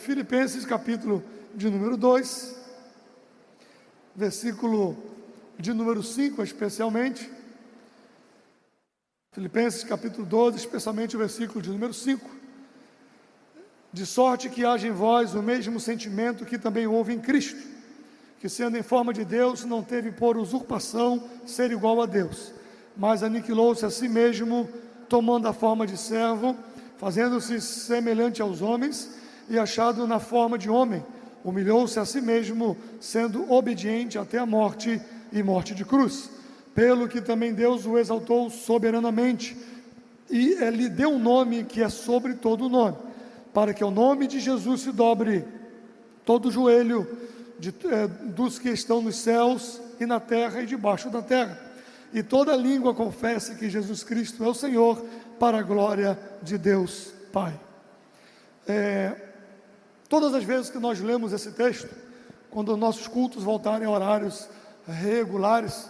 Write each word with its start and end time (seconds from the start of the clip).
Filipenses 0.00 0.64
capítulo 0.64 1.22
de 1.54 1.68
número 1.68 1.94
2, 1.94 2.56
versículo 4.16 4.96
de 5.58 5.74
número 5.74 6.02
5, 6.02 6.42
especialmente. 6.42 7.30
Filipenses 9.32 9.84
capítulo 9.84 10.26
12, 10.26 10.56
especialmente 10.56 11.16
o 11.16 11.18
versículo 11.18 11.60
de 11.60 11.68
número 11.68 11.92
5. 11.92 12.28
De 13.92 14.06
sorte 14.06 14.48
que 14.48 14.64
haja 14.64 14.88
em 14.88 14.90
vós 14.90 15.34
o 15.34 15.42
mesmo 15.42 15.78
sentimento 15.78 16.46
que 16.46 16.58
também 16.58 16.86
houve 16.86 17.12
em 17.12 17.20
Cristo, 17.20 17.60
que 18.40 18.48
sendo 18.48 18.78
em 18.78 18.82
forma 18.82 19.12
de 19.12 19.24
Deus, 19.24 19.66
não 19.66 19.82
teve 19.82 20.10
por 20.10 20.38
usurpação 20.38 21.28
ser 21.44 21.70
igual 21.72 22.00
a 22.00 22.06
Deus, 22.06 22.54
mas 22.96 23.22
aniquilou-se 23.22 23.84
a 23.84 23.90
si 23.90 24.08
mesmo, 24.08 24.66
tomando 25.10 25.46
a 25.46 25.52
forma 25.52 25.86
de 25.86 25.98
servo, 25.98 26.56
fazendo-se 26.96 27.60
semelhante 27.60 28.40
aos 28.40 28.62
homens 28.62 29.19
e 29.50 29.58
achado 29.58 30.06
na 30.06 30.20
forma 30.20 30.56
de 30.56 30.70
homem, 30.70 31.04
humilhou-se 31.44 31.98
a 31.98 32.04
si 32.04 32.20
mesmo, 32.20 32.76
sendo 33.00 33.50
obediente 33.52 34.16
até 34.16 34.38
a 34.38 34.46
morte 34.46 35.02
e 35.32 35.42
morte 35.42 35.74
de 35.74 35.84
cruz. 35.84 36.30
Pelo 36.72 37.08
que 37.08 37.20
também 37.20 37.52
Deus 37.52 37.84
o 37.84 37.98
exaltou 37.98 38.48
soberanamente 38.48 39.56
e 40.30 40.54
lhe 40.70 40.88
deu 40.88 41.10
um 41.10 41.18
nome 41.18 41.64
que 41.64 41.82
é 41.82 41.88
sobre 41.88 42.34
todo 42.34 42.66
o 42.66 42.68
nome, 42.68 42.96
para 43.52 43.74
que 43.74 43.82
o 43.82 43.90
nome 43.90 44.28
de 44.28 44.38
Jesus 44.38 44.82
se 44.82 44.92
dobre 44.92 45.44
todo 46.24 46.46
o 46.46 46.52
joelho 46.52 47.04
de, 47.58 47.74
eh, 47.86 48.06
dos 48.06 48.56
que 48.56 48.68
estão 48.68 49.02
nos 49.02 49.16
céus 49.16 49.80
e 49.98 50.06
na 50.06 50.20
terra 50.20 50.62
e 50.62 50.66
debaixo 50.66 51.10
da 51.10 51.20
terra, 51.20 51.58
e 52.14 52.22
toda 52.22 52.54
língua 52.54 52.94
confesse 52.94 53.56
que 53.56 53.68
Jesus 53.68 54.04
Cristo 54.04 54.44
é 54.44 54.48
o 54.48 54.54
Senhor, 54.54 55.04
para 55.40 55.58
a 55.58 55.62
glória 55.62 56.16
de 56.40 56.56
Deus 56.56 57.12
Pai. 57.32 57.58
É, 58.68 59.29
Todas 60.10 60.34
as 60.34 60.42
vezes 60.42 60.68
que 60.68 60.78
nós 60.80 60.98
lemos 60.98 61.32
esse 61.32 61.52
texto, 61.52 61.88
quando 62.50 62.76
nossos 62.76 63.06
cultos 63.06 63.44
voltarem 63.44 63.86
a 63.86 63.90
horários 63.92 64.48
regulares, 64.84 65.88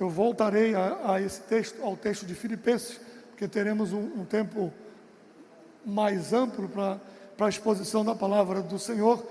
eu 0.00 0.10
voltarei 0.10 0.74
a, 0.74 1.12
a 1.12 1.20
esse 1.20 1.40
texto, 1.42 1.80
ao 1.80 1.96
texto 1.96 2.26
de 2.26 2.34
Filipenses, 2.34 2.98
porque 3.30 3.46
teremos 3.46 3.92
um, 3.92 4.00
um 4.00 4.24
tempo 4.24 4.72
mais 5.86 6.32
amplo 6.32 6.68
para 6.68 6.98
a 7.38 7.48
exposição 7.48 8.04
da 8.04 8.12
palavra 8.12 8.60
do 8.60 8.76
Senhor 8.76 9.24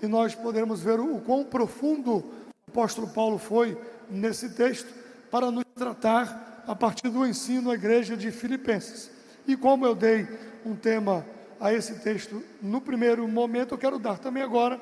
e 0.00 0.06
nós 0.06 0.34
poderemos 0.34 0.80
ver 0.80 0.98
o, 0.98 1.16
o 1.16 1.20
quão 1.20 1.44
profundo 1.44 2.16
o 2.16 2.24
apóstolo 2.68 3.08
Paulo 3.08 3.36
foi 3.36 3.78
nesse 4.08 4.48
texto 4.54 4.88
para 5.30 5.50
nos 5.50 5.64
tratar 5.74 6.64
a 6.66 6.74
partir 6.74 7.10
do 7.10 7.26
ensino 7.26 7.70
à 7.70 7.74
igreja 7.74 8.16
de 8.16 8.30
Filipenses. 8.30 9.10
E 9.46 9.54
como 9.54 9.84
eu 9.84 9.94
dei 9.94 10.26
um 10.64 10.74
tema 10.74 11.26
a 11.62 11.72
esse 11.72 11.94
texto 12.00 12.42
no 12.60 12.80
primeiro 12.80 13.26
momento, 13.28 13.72
eu 13.72 13.78
quero 13.78 13.96
dar 13.96 14.18
também 14.18 14.42
agora, 14.42 14.80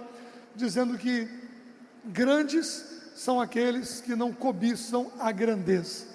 dizendo 0.57 0.97
que 0.97 1.29
grandes 2.07 3.03
são 3.15 3.39
aqueles 3.39 4.01
que 4.01 4.17
não 4.17 4.33
cobiçam 4.33 5.13
a 5.19 5.31
grandeza. 5.31 6.07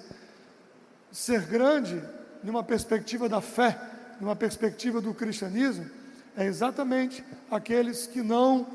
Ser 1.12 1.42
grande, 1.42 2.02
numa 2.42 2.64
perspectiva 2.64 3.28
da 3.28 3.40
fé, 3.40 3.78
numa 4.20 4.34
perspectiva 4.34 5.00
do 5.00 5.14
cristianismo, 5.14 5.88
é 6.36 6.44
exatamente 6.44 7.24
aqueles 7.48 8.08
que 8.08 8.20
não 8.20 8.66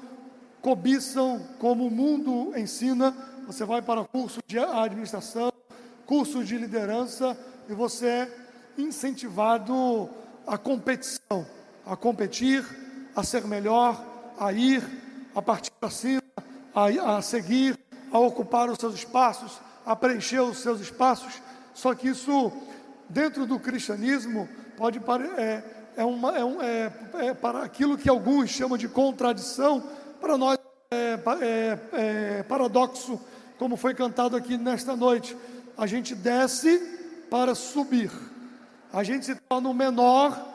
cobiçam 0.62 1.46
como 1.60 1.86
o 1.88 1.92
mundo 1.92 2.58
ensina. 2.58 3.14
Você 3.46 3.66
vai 3.66 3.82
para 3.82 4.06
curso 4.06 4.40
de 4.48 4.58
administração, 4.58 5.52
curso 6.06 6.42
de 6.42 6.58
liderança 6.58 7.38
e 7.68 7.74
você 7.74 8.06
é 8.06 8.38
incentivado 8.78 10.10
à 10.48 10.58
competição 10.58 11.46
a 11.86 11.96
competir, 11.96 12.66
a 13.16 13.24
ser 13.24 13.46
melhor, 13.46 14.04
a 14.40 14.52
ir, 14.52 14.84
a 15.36 15.42
partir 15.42 15.72
para 15.80 15.90
cima, 15.90 16.22
a, 16.74 17.18
a 17.18 17.22
seguir, 17.22 17.78
a 18.12 18.20
ocupar 18.20 18.70
os 18.70 18.78
seus 18.78 18.96
espaços, 18.96 19.60
a 19.86 19.96
preencher 19.96 20.42
os 20.42 20.60
seus 20.60 20.80
espaços. 20.80 21.42
Só 21.74 21.94
que 21.96 22.10
isso, 22.10 22.52
dentro 23.10 23.46
do 23.46 23.60
cristianismo, 23.60 24.48
pode 24.78 25.00
é, 25.38 25.64
é, 25.96 26.06
uma, 26.06 26.38
é, 26.38 26.44
um, 26.44 26.62
é, 26.62 26.92
é 27.20 27.34
para 27.34 27.64
aquilo 27.64 27.98
que 27.98 28.10
alguns 28.10 28.50
chamam 28.50 28.78
de 28.78 28.88
contradição, 28.88 29.84
para 30.20 30.38
nós 30.38 30.58
é, 30.92 31.20
é, 31.42 31.80
é 32.40 32.44
paradoxo, 32.44 33.20
como 33.58 33.78
foi 33.78 33.94
cantado 33.94 34.36
aqui 34.36 34.58
nesta 34.58 34.96
noite. 34.96 35.38
A 35.78 35.88
gente 35.88 36.14
desce 36.14 36.80
para 37.30 37.56
subir, 37.56 38.12
a 38.92 39.04
gente 39.04 39.26
se 39.26 39.36
torna 39.36 39.70
o 39.70 39.74
menor 39.74 40.51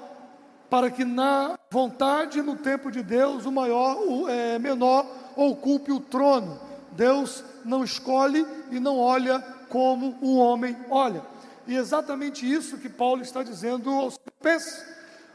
para 0.69 0.91
que 0.91 1.04
na 1.04 1.59
vontade 1.71 2.38
e 2.38 2.43
no 2.43 2.56
tempo 2.56 2.91
de 2.91 3.03
Deus 3.03 3.47
o 3.47 3.53
maior, 3.53 3.97
o 3.97 4.28
é, 4.28 4.59
menor 4.59 5.06
ocupe 5.37 5.93
o 5.93 6.00
trono. 6.00 6.60
Deus 6.93 7.44
não 7.65 7.84
escolhe 7.84 8.47
e 8.71 8.81
não 8.81 8.99
olha 8.99 9.41
como 9.69 10.16
o 10.21 10.37
homem 10.37 10.76
olha. 10.91 11.22
E 11.66 11.76
é 11.76 11.78
exatamente 11.78 12.50
isso 12.50 12.78
que 12.78 12.88
Paulo 12.88 13.22
está 13.22 13.43
dizendo 13.43 13.91
aos 13.91 14.16
Filipenses. 14.16 14.84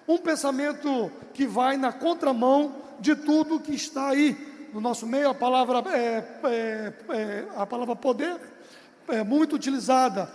Um 0.08 0.18
pensamento 0.18 1.12
que 1.34 1.46
vai 1.46 1.78
na 1.78 1.94
contramão 1.94 2.76
de 3.00 3.16
tudo 3.16 3.60
que 3.60 3.76
está 3.76 4.10
aí. 4.10 4.70
No 4.74 4.82
nosso 4.82 5.06
meio, 5.06 5.30
a 5.30 5.34
palavra, 5.34 5.84
é, 5.92 6.26
é, 6.44 6.94
é, 7.10 7.46
a 7.56 7.66
palavra 7.66 7.96
poder 7.96 8.38
é 9.08 9.24
muito 9.24 9.56
utilizada. 9.56 10.30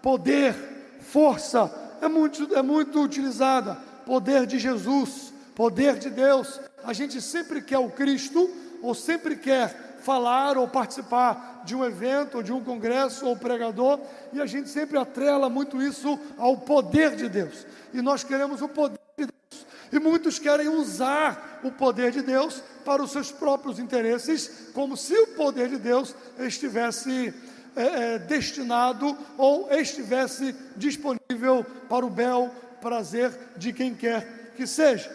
Poder, 0.00 0.54
força, 1.00 1.70
é 2.00 2.08
muito, 2.08 2.54
é 2.54 2.62
muito 2.62 3.02
utilizada 3.02 3.89
poder 4.04 4.46
de 4.46 4.58
Jesus, 4.58 5.32
poder 5.54 5.98
de 5.98 6.10
Deus. 6.10 6.60
A 6.84 6.92
gente 6.92 7.20
sempre 7.20 7.60
quer 7.60 7.78
o 7.78 7.90
Cristo, 7.90 8.50
ou 8.82 8.94
sempre 8.94 9.36
quer 9.36 9.90
falar 10.00 10.56
ou 10.56 10.66
participar 10.66 11.62
de 11.64 11.74
um 11.74 11.84
evento, 11.84 12.38
ou 12.38 12.42
de 12.42 12.52
um 12.52 12.64
congresso, 12.64 13.26
ou 13.26 13.36
pregador, 13.36 14.00
e 14.32 14.40
a 14.40 14.46
gente 14.46 14.68
sempre 14.68 14.98
atrela 14.98 15.48
muito 15.48 15.80
isso 15.82 16.18
ao 16.38 16.56
poder 16.56 17.14
de 17.14 17.28
Deus. 17.28 17.66
E 17.92 18.00
nós 18.00 18.24
queremos 18.24 18.62
o 18.62 18.68
poder 18.68 18.98
de 19.18 19.26
Deus. 19.26 19.66
E 19.92 19.98
muitos 19.98 20.38
querem 20.38 20.68
usar 20.68 21.60
o 21.62 21.70
poder 21.70 22.10
de 22.10 22.22
Deus 22.22 22.62
para 22.84 23.02
os 23.02 23.12
seus 23.12 23.30
próprios 23.30 23.78
interesses, 23.78 24.70
como 24.72 24.96
se 24.96 25.14
o 25.14 25.26
poder 25.28 25.68
de 25.68 25.76
Deus 25.76 26.14
estivesse 26.38 27.34
é, 27.76 28.14
é, 28.14 28.18
destinado 28.18 29.16
ou 29.36 29.70
estivesse 29.70 30.54
disponível 30.76 31.64
para 31.88 32.04
o 32.04 32.10
bel 32.10 32.50
prazer 32.80 33.32
de 33.56 33.72
quem 33.72 33.94
quer 33.94 34.52
que 34.56 34.66
seja. 34.66 35.10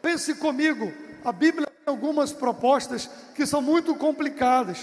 Pense 0.00 0.34
comigo, 0.34 0.92
a 1.24 1.32
Bíblia 1.32 1.66
tem 1.66 1.92
algumas 1.92 2.32
propostas 2.32 3.10
que 3.34 3.44
são 3.44 3.60
muito 3.60 3.94
complicadas. 3.94 4.78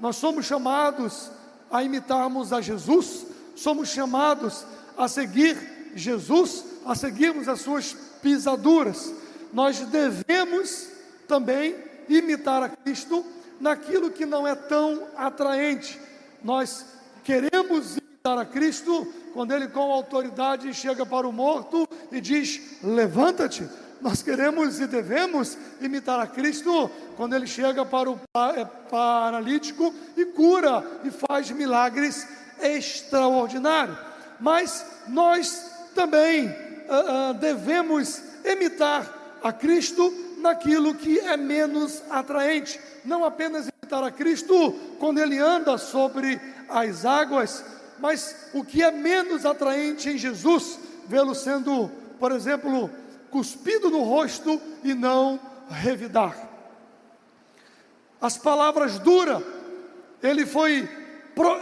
Nós 0.00 0.16
somos 0.16 0.46
chamados 0.46 1.30
a 1.70 1.82
imitarmos 1.82 2.52
a 2.52 2.60
Jesus, 2.60 3.26
somos 3.54 3.88
chamados 3.88 4.64
a 4.96 5.08
seguir 5.08 5.92
Jesus, 5.94 6.64
a 6.84 6.94
seguirmos 6.94 7.48
as 7.48 7.60
suas 7.60 7.94
pisaduras. 8.20 9.12
Nós 9.52 9.80
devemos 9.80 10.88
também 11.28 11.76
imitar 12.08 12.62
a 12.62 12.68
Cristo 12.68 13.24
naquilo 13.60 14.10
que 14.10 14.26
não 14.26 14.46
é 14.46 14.54
tão 14.54 15.06
atraente. 15.16 16.00
Nós 16.42 16.84
queremos 17.22 17.96
imitar 17.96 18.13
a 18.26 18.46
Cristo 18.46 19.06
quando 19.34 19.52
ele 19.52 19.68
com 19.68 19.92
autoridade 19.92 20.72
chega 20.72 21.04
para 21.04 21.28
o 21.28 21.32
morto 21.32 21.86
e 22.10 22.22
diz: 22.22 22.78
Levanta-te. 22.82 23.68
Nós 24.00 24.22
queremos 24.22 24.80
e 24.80 24.86
devemos 24.86 25.58
imitar 25.78 26.18
a 26.18 26.26
Cristo 26.26 26.90
quando 27.18 27.36
ele 27.36 27.46
chega 27.46 27.84
para 27.84 28.10
o 28.10 28.18
é, 28.56 28.64
paralítico 28.64 29.94
e 30.16 30.24
cura 30.24 30.82
e 31.04 31.10
faz 31.10 31.50
milagres 31.50 32.26
extraordinários. 32.62 33.98
Mas 34.40 34.86
nós 35.06 35.90
também 35.94 36.46
uh, 36.46 37.30
uh, 37.30 37.34
devemos 37.34 38.22
imitar 38.42 39.38
a 39.42 39.52
Cristo 39.52 40.10
naquilo 40.38 40.94
que 40.94 41.18
é 41.18 41.36
menos 41.36 42.02
atraente, 42.08 42.80
não 43.04 43.22
apenas 43.22 43.68
imitar 43.68 44.02
a 44.02 44.10
Cristo 44.10 44.72
quando 44.98 45.18
ele 45.18 45.38
anda 45.38 45.76
sobre 45.76 46.40
as 46.70 47.04
águas, 47.04 47.62
mas 48.04 48.50
o 48.52 48.62
que 48.62 48.82
é 48.82 48.90
menos 48.90 49.46
atraente 49.46 50.10
em 50.10 50.18
Jesus, 50.18 50.78
vê-lo 51.06 51.34
sendo, 51.34 51.90
por 52.20 52.32
exemplo, 52.32 52.90
cuspido 53.30 53.88
no 53.88 54.02
rosto 54.02 54.60
e 54.82 54.92
não 54.92 55.40
revidar. 55.70 56.36
As 58.20 58.36
palavras 58.36 58.98
duras, 58.98 59.42
ele 60.22 60.44
foi 60.44 60.86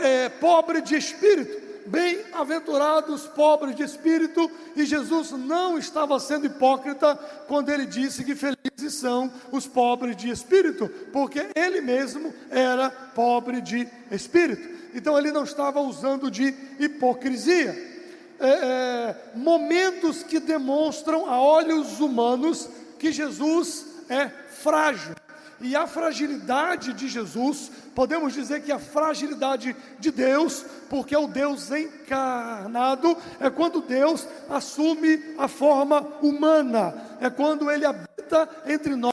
é, 0.01 0.31
pobre 0.31 0.81
de 0.81 0.97
espírito, 0.97 1.62
bem-aventurados 1.87 3.27
pobres 3.29 3.75
de 3.75 3.83
espírito, 3.83 4.51
e 4.77 4.85
Jesus 4.85 5.33
não 5.33 5.79
estava 5.79 6.19
sendo 6.21 6.47
hipócrita 6.47 7.15
quando 7.49 7.71
ele 7.71 7.87
disse 7.87 8.25
que 8.25 8.35
felizes 8.35 8.95
são 8.95 9.33
os 9.51 9.67
pobres 9.67 10.17
de 10.17 10.31
espírito, 10.31 10.89
porque 11.13 11.47
ele 11.55 11.81
mesmo 11.81 12.33
era 12.51 12.91
pobre 12.91 13.61
de 13.61 13.89
espírito 14.11 14.83
então 14.95 15.19
ele 15.19 15.33
não 15.33 15.45
estava 15.45 15.81
usando 15.81 16.31
de 16.31 16.55
hipocrisia. 16.79 17.91
É, 18.39 18.49
é, 18.49 19.17
momentos 19.35 20.23
que 20.23 20.41
demonstram 20.41 21.31
a 21.31 21.41
olhos 21.41 22.01
humanos 22.01 22.69
que 22.99 23.13
Jesus 23.13 23.87
é 24.09 24.29
frágil. 24.29 25.15
E 25.63 25.77
a 25.77 25.87
fragilidade 25.87 26.93
de 26.93 27.09
Jesus, 27.09 27.71
podemos 27.95 28.33
dizer 28.33 28.63
que 28.63 28.73
a 28.73 28.81
fragilidade 28.81 29.77
de 29.99 30.11
Deus, 30.11 30.67
porque 30.91 31.17
o 31.17 31.29
Deus 31.29 31.71
encarnado 31.71 33.17
é 33.39 33.49
quando 33.49 33.81
Deus 33.81 34.27
assume 34.51 35.23
a 35.39 35.47
forma 35.47 36.01
humana, 36.21 37.17
é 37.21 37.31
quando 37.31 37.71
ele 37.71 37.87
habita 37.87 38.49
entre 38.67 38.97
nós 38.97 39.13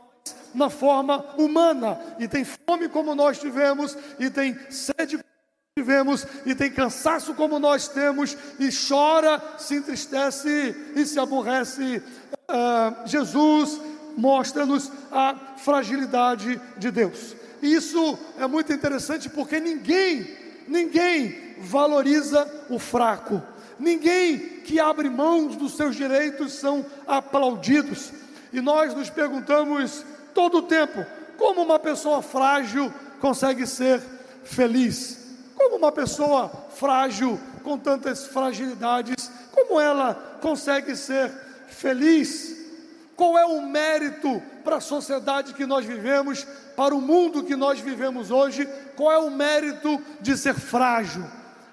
na 0.54 0.72
forma 0.72 1.24
humana 1.38 2.00
e 2.18 2.28
tem 2.28 2.44
fome 2.44 2.90
como 2.90 3.14
nós 3.14 3.40
tivemos 3.40 3.96
e 4.20 4.32
tem 4.32 4.58
sede 4.72 5.18
como 5.18 5.30
tivemos 5.78 6.26
e 6.48 6.56
tem 6.56 6.72
cansaço 6.72 7.36
como 7.36 7.60
nós 7.60 7.88
temos 7.88 8.36
e 8.58 8.70
chora, 8.72 9.40
se 9.60 9.76
entristece 9.76 10.76
e 10.96 11.06
se 11.06 11.20
aborrece. 11.20 12.02
Uh, 12.50 13.08
Jesus 13.08 13.80
mostra-nos 14.20 14.92
a 15.12 15.36
fragilidade 15.58 16.62
de 16.78 16.92
Deus. 16.92 17.36
E 17.62 17.74
isso 17.74 18.20
é 18.38 18.46
muito 18.46 18.72
interessante 18.74 19.30
porque 19.30 19.60
ninguém, 19.60 20.36
ninguém 20.68 21.56
valoriza 21.60 22.48
o 22.70 22.78
fraco. 22.78 23.42
Ninguém 23.80 24.38
que 24.66 24.80
abre 24.80 25.10
mãos 25.10 25.56
dos 25.56 25.76
seus 25.76 25.96
direitos 25.96 26.54
são 26.54 26.86
aplaudidos. 27.08 28.12
E 28.52 28.60
nós 28.60 28.94
nos 28.94 29.10
perguntamos 29.10 30.04
todo 30.34 30.58
o 30.58 30.64
tempo 30.64 31.06
como 31.38 31.62
uma 31.62 31.80
pessoa 31.80 32.22
frágil 32.22 32.94
consegue 33.22 33.66
ser 33.66 34.02
feliz. 34.44 35.18
Como 35.56 35.78
uma 35.78 35.92
pessoa 35.92 36.50
frágil, 36.76 37.40
com 37.64 37.78
tantas 37.78 38.26
fragilidades, 38.28 39.32
como 39.52 39.80
ela 39.80 40.14
consegue 40.42 40.96
ser 40.96 41.32
feliz? 41.68 42.59
Qual 43.20 43.38
é 43.38 43.46
o 43.46 43.62
mérito 43.62 44.42
para 44.64 44.78
a 44.78 44.80
sociedade 44.80 45.54
que 45.54 45.66
nós 45.66 45.86
vivemos, 45.86 46.48
para 46.74 46.96
o 46.96 47.02
mundo 47.02 47.44
que 47.44 47.54
nós 47.54 47.78
vivemos 47.78 48.32
hoje? 48.32 48.66
Qual 48.96 49.12
é 49.12 49.18
o 49.18 49.30
mérito 49.30 50.02
de 50.22 50.38
ser 50.38 50.54
frágil? 50.54 51.26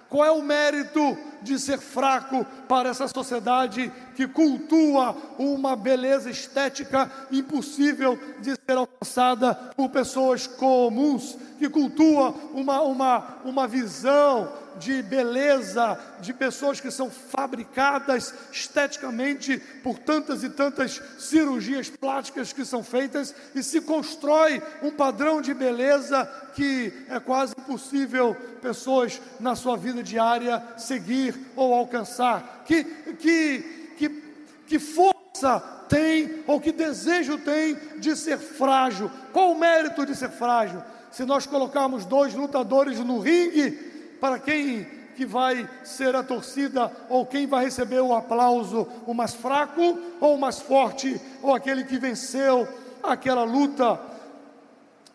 Qual 0.08 0.24
é 0.24 0.30
o 0.32 0.42
mérito 0.42 1.16
de 1.40 1.56
ser 1.56 1.78
fraco 1.78 2.44
para 2.66 2.88
essa 2.88 3.06
sociedade 3.06 3.92
que 4.16 4.26
cultua 4.26 5.16
uma 5.38 5.76
beleza 5.76 6.28
estética 6.28 7.08
impossível 7.30 8.18
de 8.40 8.56
ser 8.56 8.76
alcançada 8.76 9.54
por 9.76 9.88
pessoas 9.90 10.48
comuns, 10.48 11.38
que 11.60 11.68
cultua 11.68 12.34
uma, 12.54 12.80
uma, 12.82 13.36
uma 13.44 13.68
visão 13.68 14.52
de 14.78 15.02
beleza, 15.02 15.98
de 16.20 16.32
pessoas 16.32 16.80
que 16.80 16.90
são 16.90 17.10
fabricadas 17.10 18.34
esteticamente 18.52 19.58
por 19.82 19.98
tantas 19.98 20.42
e 20.42 20.50
tantas 20.50 21.00
cirurgias 21.18 21.88
plásticas 21.88 22.52
que 22.52 22.64
são 22.64 22.82
feitas 22.82 23.34
e 23.54 23.62
se 23.62 23.80
constrói 23.80 24.62
um 24.82 24.90
padrão 24.90 25.40
de 25.40 25.54
beleza 25.54 26.24
que 26.54 26.92
é 27.08 27.18
quase 27.20 27.54
impossível 27.58 28.34
pessoas 28.62 29.20
na 29.38 29.54
sua 29.54 29.76
vida 29.76 30.02
diária 30.02 30.62
seguir 30.76 31.34
ou 31.54 31.74
alcançar. 31.74 32.64
Que, 32.66 32.84
que, 32.84 33.94
que, 33.96 34.22
que 34.66 34.78
força 34.78 35.60
tem 35.88 36.42
ou 36.46 36.60
que 36.60 36.72
desejo 36.72 37.38
tem 37.38 37.76
de 37.98 38.16
ser 38.16 38.38
frágil? 38.38 39.10
Qual 39.32 39.52
o 39.52 39.58
mérito 39.58 40.04
de 40.04 40.14
ser 40.14 40.30
frágil? 40.30 40.82
Se 41.10 41.24
nós 41.24 41.46
colocarmos 41.46 42.04
dois 42.04 42.34
lutadores 42.34 42.98
no 42.98 43.18
ringue, 43.18 43.95
para 44.20 44.38
quem 44.38 44.86
que 45.16 45.24
vai 45.24 45.68
ser 45.82 46.14
a 46.14 46.22
torcida 46.22 46.92
ou 47.08 47.24
quem 47.24 47.46
vai 47.46 47.64
receber 47.64 48.00
o 48.00 48.14
aplauso, 48.14 48.86
o 49.06 49.14
mais 49.14 49.34
fraco 49.34 49.98
ou 50.20 50.34
o 50.34 50.38
mais 50.38 50.60
forte, 50.60 51.20
ou 51.42 51.54
aquele 51.54 51.84
que 51.84 51.98
venceu 51.98 52.68
aquela 53.02 53.44
luta. 53.44 53.98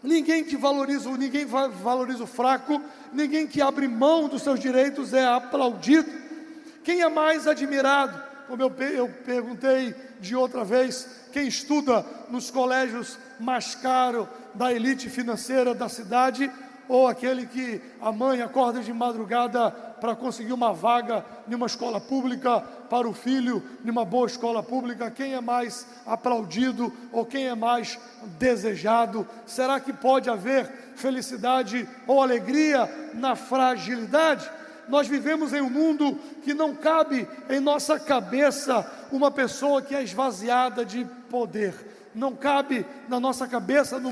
Ninguém 0.01 0.43
que 0.43 0.57
valoriza, 0.57 1.09
ninguém 1.11 1.45
valoriza 1.45 2.23
o 2.23 2.27
fraco, 2.27 2.81
ninguém 3.13 3.45
que 3.45 3.61
abre 3.61 3.87
mão 3.87 4.27
dos 4.27 4.41
seus 4.41 4.59
direitos 4.59 5.13
é 5.13 5.25
aplaudido. 5.25 6.09
Quem 6.83 7.01
é 7.01 7.09
mais 7.09 7.45
admirado? 7.47 8.19
Como 8.47 8.63
eu, 8.63 8.73
eu 8.91 9.07
perguntei 9.23 9.93
de 10.19 10.35
outra 10.35 10.63
vez, 10.63 11.07
quem 11.31 11.47
estuda 11.47 12.03
nos 12.29 12.49
colégios 12.49 13.19
mais 13.39 13.75
caros 13.75 14.27
da 14.55 14.73
elite 14.73 15.09
financeira 15.09 15.75
da 15.75 15.87
cidade, 15.87 16.51
ou 16.91 17.07
aquele 17.07 17.45
que 17.45 17.81
a 18.01 18.11
mãe 18.11 18.41
acorda 18.41 18.81
de 18.81 18.91
madrugada 18.91 19.71
para 19.71 20.13
conseguir 20.13 20.51
uma 20.51 20.73
vaga 20.73 21.23
em 21.49 21.55
uma 21.55 21.65
escola 21.65 22.01
pública 22.01 22.59
para 22.89 23.07
o 23.07 23.13
filho, 23.13 23.63
em 23.85 23.89
uma 23.89 24.03
boa 24.03 24.27
escola 24.27 24.61
pública, 24.61 25.09
quem 25.09 25.33
é 25.33 25.39
mais 25.39 25.87
aplaudido 26.05 26.91
ou 27.13 27.25
quem 27.25 27.47
é 27.47 27.55
mais 27.55 27.97
desejado? 28.37 29.25
Será 29.45 29.79
que 29.79 29.93
pode 29.93 30.29
haver 30.29 30.69
felicidade 30.97 31.87
ou 32.05 32.21
alegria 32.21 32.89
na 33.13 33.37
fragilidade? 33.37 34.51
Nós 34.89 35.07
vivemos 35.07 35.53
em 35.53 35.61
um 35.61 35.69
mundo 35.69 36.19
que 36.43 36.53
não 36.53 36.75
cabe 36.75 37.25
em 37.49 37.61
nossa 37.61 37.97
cabeça 37.97 38.85
uma 39.13 39.31
pessoa 39.31 39.81
que 39.81 39.95
é 39.95 40.03
esvaziada 40.03 40.83
de 40.83 41.05
poder. 41.29 41.73
Não 42.13 42.35
cabe 42.35 42.85
na 43.07 43.17
nossa 43.17 43.47
cabeça, 43.47 43.97
no 43.97 44.11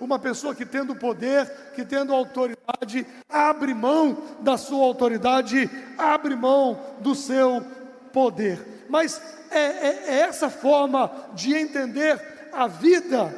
Uma 0.00 0.18
pessoa 0.18 0.54
que 0.54 0.66
tendo 0.66 0.94
poder, 0.94 1.46
que 1.74 1.84
tendo 1.84 2.14
autoridade, 2.14 3.06
abre 3.28 3.74
mão 3.74 4.16
da 4.40 4.56
sua 4.56 4.84
autoridade, 4.84 5.70
abre 5.96 6.34
mão 6.34 6.80
do 7.00 7.14
seu 7.14 7.64
poder. 8.12 8.86
Mas 8.88 9.20
é, 9.50 9.58
é, 9.58 10.04
é 10.06 10.20
essa 10.20 10.48
forma 10.48 11.10
de 11.34 11.54
entender 11.54 12.20
a 12.52 12.66
vida 12.66 13.34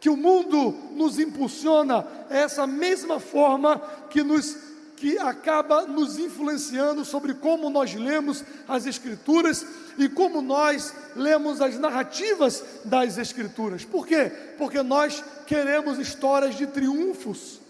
que 0.00 0.08
o 0.08 0.16
mundo 0.16 0.70
nos 0.92 1.18
impulsiona, 1.18 2.06
é 2.30 2.42
essa 2.42 2.66
mesma 2.66 3.18
forma 3.18 3.78
que 4.10 4.22
nos 4.22 4.67
que 4.98 5.18
acaba 5.18 5.86
nos 5.86 6.18
influenciando 6.18 7.04
sobre 7.04 7.34
como 7.34 7.70
nós 7.70 7.94
lemos 7.94 8.44
as 8.66 8.84
Escrituras 8.84 9.64
e 9.96 10.08
como 10.08 10.42
nós 10.42 10.92
lemos 11.14 11.60
as 11.60 11.78
narrativas 11.78 12.64
das 12.84 13.16
Escrituras. 13.16 13.84
Por 13.84 14.06
quê? 14.06 14.30
Porque 14.58 14.82
nós 14.82 15.22
queremos 15.46 15.98
histórias 15.98 16.56
de 16.56 16.66
triunfos, 16.66 17.60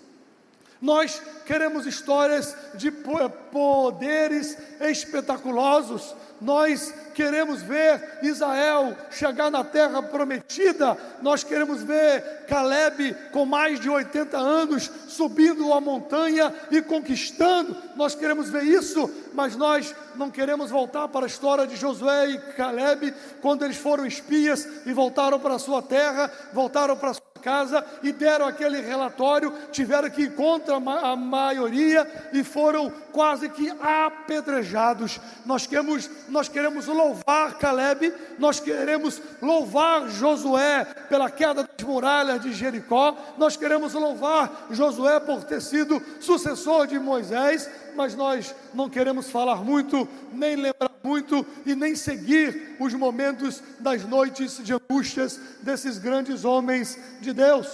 nós 0.81 1.21
queremos 1.45 1.87
histórias 1.87 2.57
de 2.75 2.91
poderes 2.91 4.57
espetaculosos, 4.81 6.15
nós 6.41 6.95
queremos 7.15 7.63
ver 7.63 8.21
Israel 8.23 8.97
chegar 9.11 9.51
na 9.51 9.65
terra 9.65 10.03
prometida, 10.03 10.97
nós 11.21 11.43
queremos 11.43 11.83
ver 11.83 12.47
Caleb 12.47 13.15
com 13.33 13.45
mais 13.45 13.81
de 13.81 13.91
80 13.91 14.39
anos 14.39 14.91
subindo 15.09 15.73
a 15.73 15.81
montanha 15.81 16.55
e 16.71 16.81
conquistando, 16.81 17.77
nós 17.97 18.15
queremos 18.15 18.49
ver 18.49 18.63
isso, 18.63 19.11
mas 19.35 19.57
nós 19.57 19.95
não 20.15 20.31
queremos 20.31 20.71
voltar 20.71 21.09
para 21.09 21.27
a 21.27 21.29
história 21.29 21.67
de 21.67 21.77
Josué 21.77 22.31
e 22.31 22.39
Caleb, 22.55 23.13
quando 23.41 23.65
eles 23.65 23.77
foram 23.77 24.07
espias 24.07 24.67
e 24.87 24.93
voltaram 24.93 25.41
para 25.41 25.55
a 25.55 25.59
sua 25.59 25.83
terra, 25.83 26.31
voltaram 26.53 26.97
para 26.97 27.11
a 27.11 27.15
sua 27.15 27.28
casa 27.39 27.85
e 28.03 28.13
deram 28.13 28.47
aquele 28.47 28.81
relatório, 28.81 29.53
tiveram 29.73 30.11
que 30.11 30.23
ir 30.23 30.35
contra 30.35 30.77
a 30.77 31.17
maioria 31.17 32.07
e 32.33 32.45
foram 32.45 32.93
quase 33.13 33.49
que 33.49 33.71
apedrejados. 33.81 35.21
Nós 35.47 35.67
queremos, 35.67 36.11
nós 36.29 36.49
queremos 36.49 36.87
louvar 36.87 37.59
Caleb, 37.59 38.13
nós 38.39 38.61
queremos 38.61 39.21
louvar 39.41 40.09
Josué 40.09 40.85
pela 41.09 41.31
queda 41.31 41.63
das 41.63 41.87
muralhas 41.87 42.41
de 42.41 42.53
Jericó, 42.53 43.17
nós 43.39 43.57
queremos 43.57 43.95
louvar 43.95 44.67
Josué 44.71 45.19
por 45.21 45.45
ter 45.45 45.63
sido 45.63 46.03
sucessor 46.21 46.87
de 46.87 46.99
Moisés, 46.99 47.71
mas 47.97 48.15
nós 48.15 48.55
não 48.75 48.89
queremos 48.89 49.31
falar 49.31 49.57
muito, 49.57 50.07
nem 50.33 50.57
lembrar 50.57 50.88
muito 51.09 51.47
e 51.65 51.75
nem 51.75 51.97
seguir 51.97 52.77
os 52.79 52.93
momentos 52.93 53.63
das 53.81 54.05
noites 54.05 54.63
de 54.63 54.75
angústias 54.75 55.41
desses 55.63 55.99
grandes 55.99 56.45
homens 56.45 56.99
de 57.21 57.33
Deus. 57.33 57.67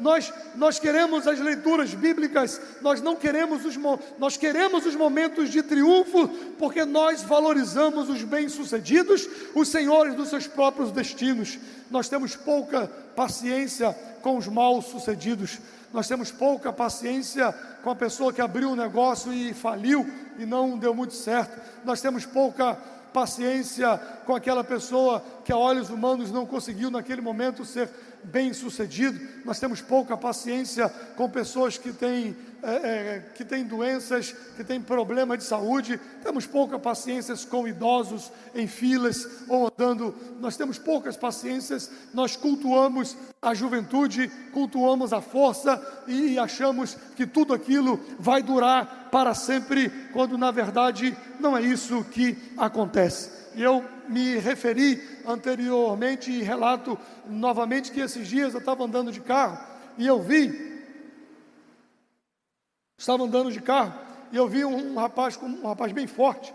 Nós, 0.00 0.32
nós 0.54 0.78
queremos 0.78 1.28
as 1.28 1.38
leituras 1.38 1.92
bíblicas, 1.92 2.60
nós 2.80 3.02
não 3.02 3.14
queremos 3.14 3.64
os, 3.66 3.76
nós 4.18 4.36
queremos 4.36 4.86
os 4.86 4.96
momentos 4.96 5.50
de 5.50 5.62
triunfo, 5.62 6.26
porque 6.58 6.84
nós 6.84 7.22
valorizamos 7.22 8.08
os 8.08 8.22
bem-sucedidos, 8.22 9.28
os 9.54 9.68
senhores 9.68 10.14
dos 10.14 10.30
seus 10.30 10.46
próprios 10.46 10.90
destinos. 10.90 11.58
Nós 11.90 12.08
temos 12.08 12.34
pouca 12.34 12.90
paciência 13.14 13.92
com 14.22 14.38
os 14.38 14.48
mal-sucedidos. 14.48 15.58
Nós 15.92 16.08
temos 16.08 16.30
pouca 16.30 16.72
paciência 16.72 17.52
com 17.82 17.90
a 17.90 17.96
pessoa 17.96 18.32
que 18.32 18.40
abriu 18.40 18.70
um 18.70 18.76
negócio 18.76 19.32
e 19.32 19.52
faliu 19.52 20.08
e 20.38 20.46
não 20.46 20.78
deu 20.78 20.94
muito 20.94 21.14
certo. 21.14 21.60
Nós 21.84 22.00
temos 22.00 22.24
pouca 22.24 22.78
paciência 23.12 24.00
com 24.24 24.34
aquela 24.34 24.62
pessoa 24.62 25.22
que 25.50 25.54
a 25.54 25.58
olhos 25.58 25.90
humanos 25.90 26.30
não 26.30 26.46
conseguiu 26.46 26.92
naquele 26.92 27.20
momento 27.20 27.64
ser 27.64 27.90
bem 28.22 28.52
sucedido. 28.52 29.18
Nós 29.44 29.58
temos 29.58 29.80
pouca 29.80 30.16
paciência 30.16 30.88
com 31.16 31.28
pessoas 31.28 31.76
que 31.76 31.92
têm, 31.92 32.36
é, 32.62 32.70
é, 32.70 33.32
que 33.34 33.44
têm 33.44 33.64
doenças, 33.64 34.30
que 34.56 34.62
têm 34.62 34.80
problema 34.80 35.36
de 35.36 35.42
saúde. 35.42 36.00
Temos 36.22 36.46
pouca 36.46 36.78
paciência 36.78 37.34
com 37.48 37.66
idosos 37.66 38.30
em 38.54 38.68
filas 38.68 39.26
ou 39.48 39.66
andando. 39.66 40.14
Nós 40.38 40.56
temos 40.56 40.78
poucas 40.78 41.16
paciências. 41.16 41.90
Nós 42.14 42.36
cultuamos 42.36 43.16
a 43.42 43.52
juventude, 43.52 44.30
cultuamos 44.52 45.12
a 45.12 45.20
força 45.20 45.84
e 46.06 46.38
achamos 46.38 46.96
que 47.16 47.26
tudo 47.26 47.52
aquilo 47.52 47.98
vai 48.20 48.40
durar 48.40 49.08
para 49.10 49.34
sempre, 49.34 49.90
quando 50.12 50.38
na 50.38 50.52
verdade 50.52 51.16
não 51.40 51.56
é 51.56 51.60
isso 51.60 52.04
que 52.04 52.38
acontece. 52.56 53.32
E 53.56 53.62
eu 53.64 53.84
me 54.10 54.38
referi 54.38 55.00
anteriormente 55.24 56.30
e 56.30 56.42
relato 56.42 56.98
novamente 57.26 57.92
que 57.92 58.00
esses 58.00 58.26
dias 58.26 58.52
eu 58.52 58.60
estava 58.60 58.84
andando 58.84 59.12
de 59.12 59.20
carro 59.20 59.58
e 59.96 60.06
eu 60.06 60.20
vi, 60.20 60.82
estava 62.98 63.22
andando 63.22 63.52
de 63.52 63.60
carro 63.60 63.94
e 64.32 64.36
eu 64.36 64.48
vi 64.48 64.64
um, 64.64 64.96
rapaz, 64.96 65.38
um 65.40 65.66
rapaz 65.66 65.92
bem 65.92 66.06
forte, 66.06 66.52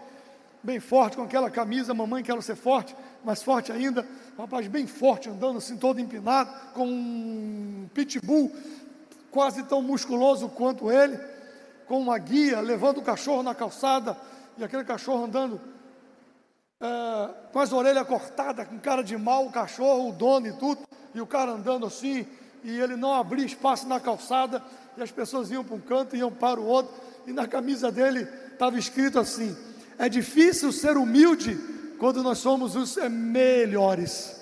bem 0.62 0.80
forte, 0.80 1.16
com 1.16 1.24
aquela 1.24 1.50
camisa, 1.50 1.94
mamãe 1.94 2.24
quero 2.24 2.42
ser 2.42 2.56
forte, 2.56 2.96
mais 3.24 3.42
forte 3.42 3.72
ainda, 3.72 4.06
um 4.38 4.42
rapaz 4.42 4.68
bem 4.68 4.86
forte, 4.86 5.30
andando 5.30 5.58
assim 5.58 5.78
todo 5.78 6.00
empinado, 6.00 6.52
com 6.74 6.86
um 6.88 7.90
pitbull 7.94 8.52
quase 9.32 9.64
tão 9.64 9.82
musculoso 9.82 10.50
quanto 10.50 10.92
ele, 10.92 11.18
com 11.88 12.00
uma 12.00 12.18
guia, 12.18 12.60
levando 12.62 12.98
o 12.98 13.02
cachorro 13.02 13.44
na 13.44 13.54
calçada, 13.54 14.18
e 14.58 14.64
aquele 14.64 14.84
cachorro 14.84 15.26
andando 15.26 15.62
é, 16.86 17.30
com 17.52 17.60
as 17.60 17.74
orelhas 17.74 18.08
cortadas, 18.08 18.68
com 18.68 18.78
cara 18.80 19.04
de 19.04 19.18
mal, 19.18 19.46
o 19.46 19.52
cachorro, 19.52 20.10
o 20.10 20.12
dono 20.12 20.48
e 20.48 20.54
tudo, 20.54 20.82
e 21.14 21.22
o 21.22 21.28
cara 21.28 21.52
andando 21.52 21.86
assim, 21.86 22.26
e 22.64 22.80
ele 22.80 22.96
não 22.96 23.14
abria 23.14 23.46
espaço 23.46 23.88
na 23.88 24.00
calçada, 24.00 24.62
e 24.98 25.02
as 25.02 25.12
pessoas 25.12 25.50
iam 25.52 25.64
para 25.64 25.76
um 25.76 25.80
canto, 25.80 26.16
iam 26.16 26.32
para 26.32 26.60
o 26.60 26.66
outro, 26.66 26.94
e 27.28 27.34
na 27.34 27.48
camisa 27.48 27.92
dele 27.92 28.28
estava 28.52 28.78
escrito 28.78 29.20
assim: 29.20 29.56
é 29.98 30.08
difícil 30.08 30.72
ser 30.72 30.98
humilde 30.98 31.58
quando 31.98 32.22
nós 32.22 32.38
somos 32.38 32.76
os 32.76 32.96
melhores. 33.10 34.36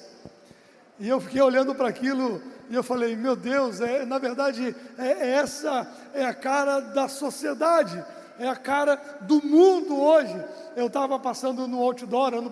E 0.99 1.07
eu 1.07 1.19
fiquei 1.19 1.41
olhando 1.41 1.73
para 1.73 1.87
aquilo 1.87 2.41
e 2.69 2.75
eu 2.75 2.83
falei, 2.83 3.15
meu 3.15 3.35
Deus, 3.35 3.81
é, 3.81 4.05
na 4.05 4.17
verdade, 4.17 4.75
é, 4.97 5.07
é 5.07 5.29
essa 5.31 5.87
é 6.13 6.25
a 6.25 6.33
cara 6.33 6.79
da 6.79 7.07
sociedade 7.07 8.03
é 8.39 8.47
a 8.47 8.55
cara 8.55 8.99
do 9.21 9.43
mundo 9.43 9.99
hoje. 9.99 10.35
Eu 10.75 10.87
estava 10.87 11.19
passando 11.19 11.67
no 11.67 11.81
outdoor, 11.81 12.33
ano, 12.33 12.51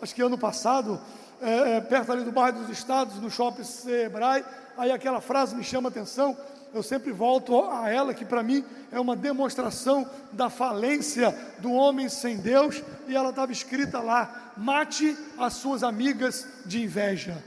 acho 0.00 0.14
que 0.14 0.22
ano 0.22 0.38
passado, 0.38 1.00
é, 1.40 1.76
é, 1.76 1.80
perto 1.80 2.12
ali 2.12 2.24
do 2.24 2.32
bairro 2.32 2.60
dos 2.60 2.70
Estados, 2.70 3.20
no 3.20 3.30
shopping 3.30 3.64
Sebrae, 3.64 4.44
aí 4.76 4.90
aquela 4.90 5.20
frase 5.20 5.54
me 5.54 5.62
chama 5.62 5.88
a 5.88 5.90
atenção, 5.90 6.36
eu 6.74 6.82
sempre 6.82 7.12
volto 7.12 7.62
a 7.62 7.88
ela, 7.88 8.12
que 8.12 8.24
para 8.24 8.42
mim 8.42 8.64
é 8.92 9.00
uma 9.00 9.16
demonstração 9.16 10.08
da 10.32 10.50
falência 10.50 11.34
do 11.58 11.72
homem 11.72 12.08
sem 12.08 12.36
Deus, 12.36 12.82
e 13.06 13.16
ela 13.16 13.30
estava 13.30 13.52
escrita 13.52 14.00
lá: 14.00 14.52
mate 14.56 15.16
as 15.38 15.54
suas 15.54 15.82
amigas 15.82 16.46
de 16.66 16.82
inveja. 16.82 17.42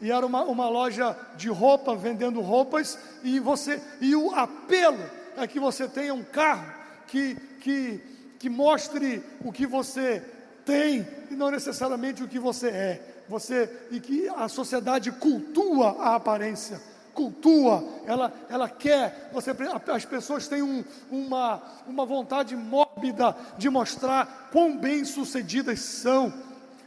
E 0.00 0.10
era 0.10 0.24
uma, 0.24 0.42
uma 0.42 0.68
loja 0.68 1.16
de 1.36 1.48
roupa, 1.48 1.94
vendendo 1.94 2.40
roupas, 2.40 2.98
e 3.22 3.38
você, 3.38 3.80
e 4.00 4.14
o 4.16 4.34
apelo 4.34 5.02
é 5.36 5.46
que 5.46 5.60
você 5.60 5.88
tenha 5.88 6.14
um 6.14 6.22
carro 6.22 6.83
que, 7.14 7.36
que, 7.60 8.00
que 8.40 8.50
mostre 8.50 9.22
o 9.44 9.52
que 9.52 9.66
você 9.66 10.20
tem 10.64 11.06
e 11.30 11.36
não 11.36 11.48
necessariamente 11.48 12.24
o 12.24 12.28
que 12.28 12.40
você 12.40 12.68
é. 12.68 13.24
Você 13.28 13.70
e 13.92 14.00
que 14.00 14.28
a 14.28 14.48
sociedade 14.48 15.12
cultua 15.12 15.96
a 16.00 16.16
aparência, 16.16 16.82
cultua, 17.14 17.84
ela, 18.04 18.32
ela 18.50 18.68
quer, 18.68 19.30
você, 19.32 19.52
as 19.92 20.04
pessoas 20.04 20.48
têm 20.48 20.60
um, 20.60 20.84
uma, 21.08 21.62
uma 21.86 22.04
vontade 22.04 22.56
mórbida 22.56 23.34
de 23.56 23.70
mostrar 23.70 24.48
quão 24.52 24.76
bem 24.76 25.04
sucedidas 25.04 25.78
são. 25.80 26.32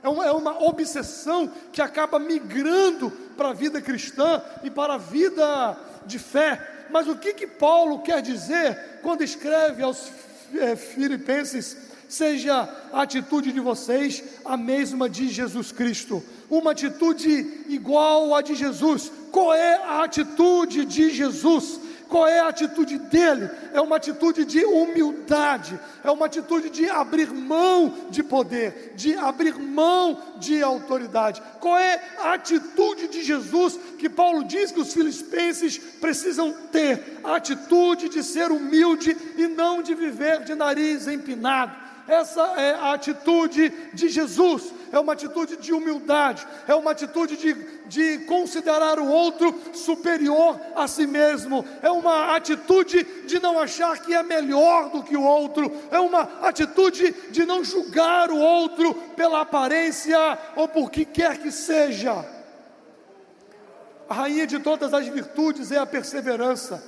É 0.03 0.09
uma, 0.09 0.25
é 0.25 0.31
uma 0.31 0.63
obsessão 0.63 1.51
que 1.71 1.81
acaba 1.81 2.19
migrando 2.19 3.11
para 3.35 3.49
a 3.49 3.53
vida 3.53 3.81
cristã 3.81 4.41
e 4.63 4.69
para 4.69 4.95
a 4.95 4.97
vida 4.97 5.77
de 6.05 6.19
fé 6.19 6.75
mas 6.89 7.07
o 7.07 7.15
que, 7.15 7.33
que 7.33 7.47
Paulo 7.47 7.99
quer 7.99 8.21
dizer 8.21 8.99
quando 9.01 9.23
escreve 9.23 9.83
aos 9.83 10.09
é, 10.55 10.75
Filipenses? 10.75 11.77
Seja 12.07 12.69
a 12.93 13.01
atitude 13.01 13.51
de 13.51 13.59
vocês 13.59 14.23
a 14.45 14.55
mesma 14.55 15.09
de 15.09 15.27
Jesus 15.27 15.73
Cristo, 15.73 16.23
uma 16.49 16.71
atitude 16.71 17.65
igual 17.67 18.33
à 18.33 18.41
de 18.41 18.55
Jesus. 18.55 19.11
Qual 19.29 19.53
é 19.53 19.75
a 19.83 20.03
atitude 20.03 20.85
de 20.85 21.09
Jesus? 21.09 21.81
Qual 22.07 22.27
é 22.27 22.39
a 22.39 22.47
atitude 22.47 22.97
dele? 22.97 23.49
É 23.73 23.81
uma 23.81 23.97
atitude 23.97 24.45
de 24.45 24.63
humildade, 24.63 25.79
é 26.03 26.09
uma 26.09 26.25
atitude 26.25 26.69
de 26.69 26.89
abrir 26.89 27.31
mão 27.31 28.07
de 28.09 28.23
poder, 28.23 28.93
de 28.95 29.15
abrir 29.15 29.55
mão 29.57 30.17
de 30.37 30.61
autoridade. 30.63 31.41
Qual 31.59 31.77
é 31.77 32.01
a 32.19 32.33
atitude 32.33 33.07
de 33.07 33.23
Jesus 33.23 33.77
que 33.97 34.09
Paulo 34.09 34.43
diz 34.43 34.71
que 34.71 34.79
os 34.79 34.93
filipenses 34.93 35.77
precisam 35.77 36.53
ter? 36.71 37.19
A 37.23 37.35
atitude 37.35 38.09
de 38.09 38.23
ser 38.23 38.51
humilde 38.51 39.15
e 39.37 39.47
não 39.47 39.81
de 39.81 39.93
viver 39.93 40.43
de 40.43 40.55
nariz 40.55 41.07
empinado 41.07 41.87
essa 42.07 42.41
é 42.55 42.73
a 42.73 42.93
atitude 42.93 43.71
de 43.93 44.07
Jesus, 44.07 44.73
é 44.91 44.99
uma 44.99 45.13
atitude 45.13 45.57
de 45.57 45.73
humildade, 45.73 46.47
é 46.67 46.75
uma 46.75 46.91
atitude 46.91 47.37
de, 47.37 47.53
de 47.85 48.25
considerar 48.25 48.99
o 48.99 49.07
outro 49.07 49.53
superior 49.73 50.59
a 50.75 50.87
si 50.87 51.07
mesmo, 51.07 51.65
é 51.81 51.89
uma 51.89 52.35
atitude 52.35 53.03
de 53.25 53.39
não 53.39 53.59
achar 53.59 53.99
que 53.99 54.13
é 54.13 54.23
melhor 54.23 54.89
do 54.89 55.03
que 55.03 55.15
o 55.15 55.23
outro, 55.23 55.71
é 55.91 55.99
uma 55.99 56.21
atitude 56.41 57.13
de 57.29 57.45
não 57.45 57.63
julgar 57.63 58.31
o 58.31 58.37
outro 58.37 58.93
pela 59.15 59.41
aparência 59.41 60.37
ou 60.55 60.67
por 60.67 60.89
que 60.89 61.05
quer 61.05 61.37
que 61.37 61.51
seja. 61.51 62.25
A 64.09 64.13
rainha 64.13 64.47
de 64.47 64.59
todas 64.59 64.93
as 64.93 65.07
virtudes 65.07 65.71
é 65.71 65.77
a 65.77 65.85
perseverança. 65.85 66.81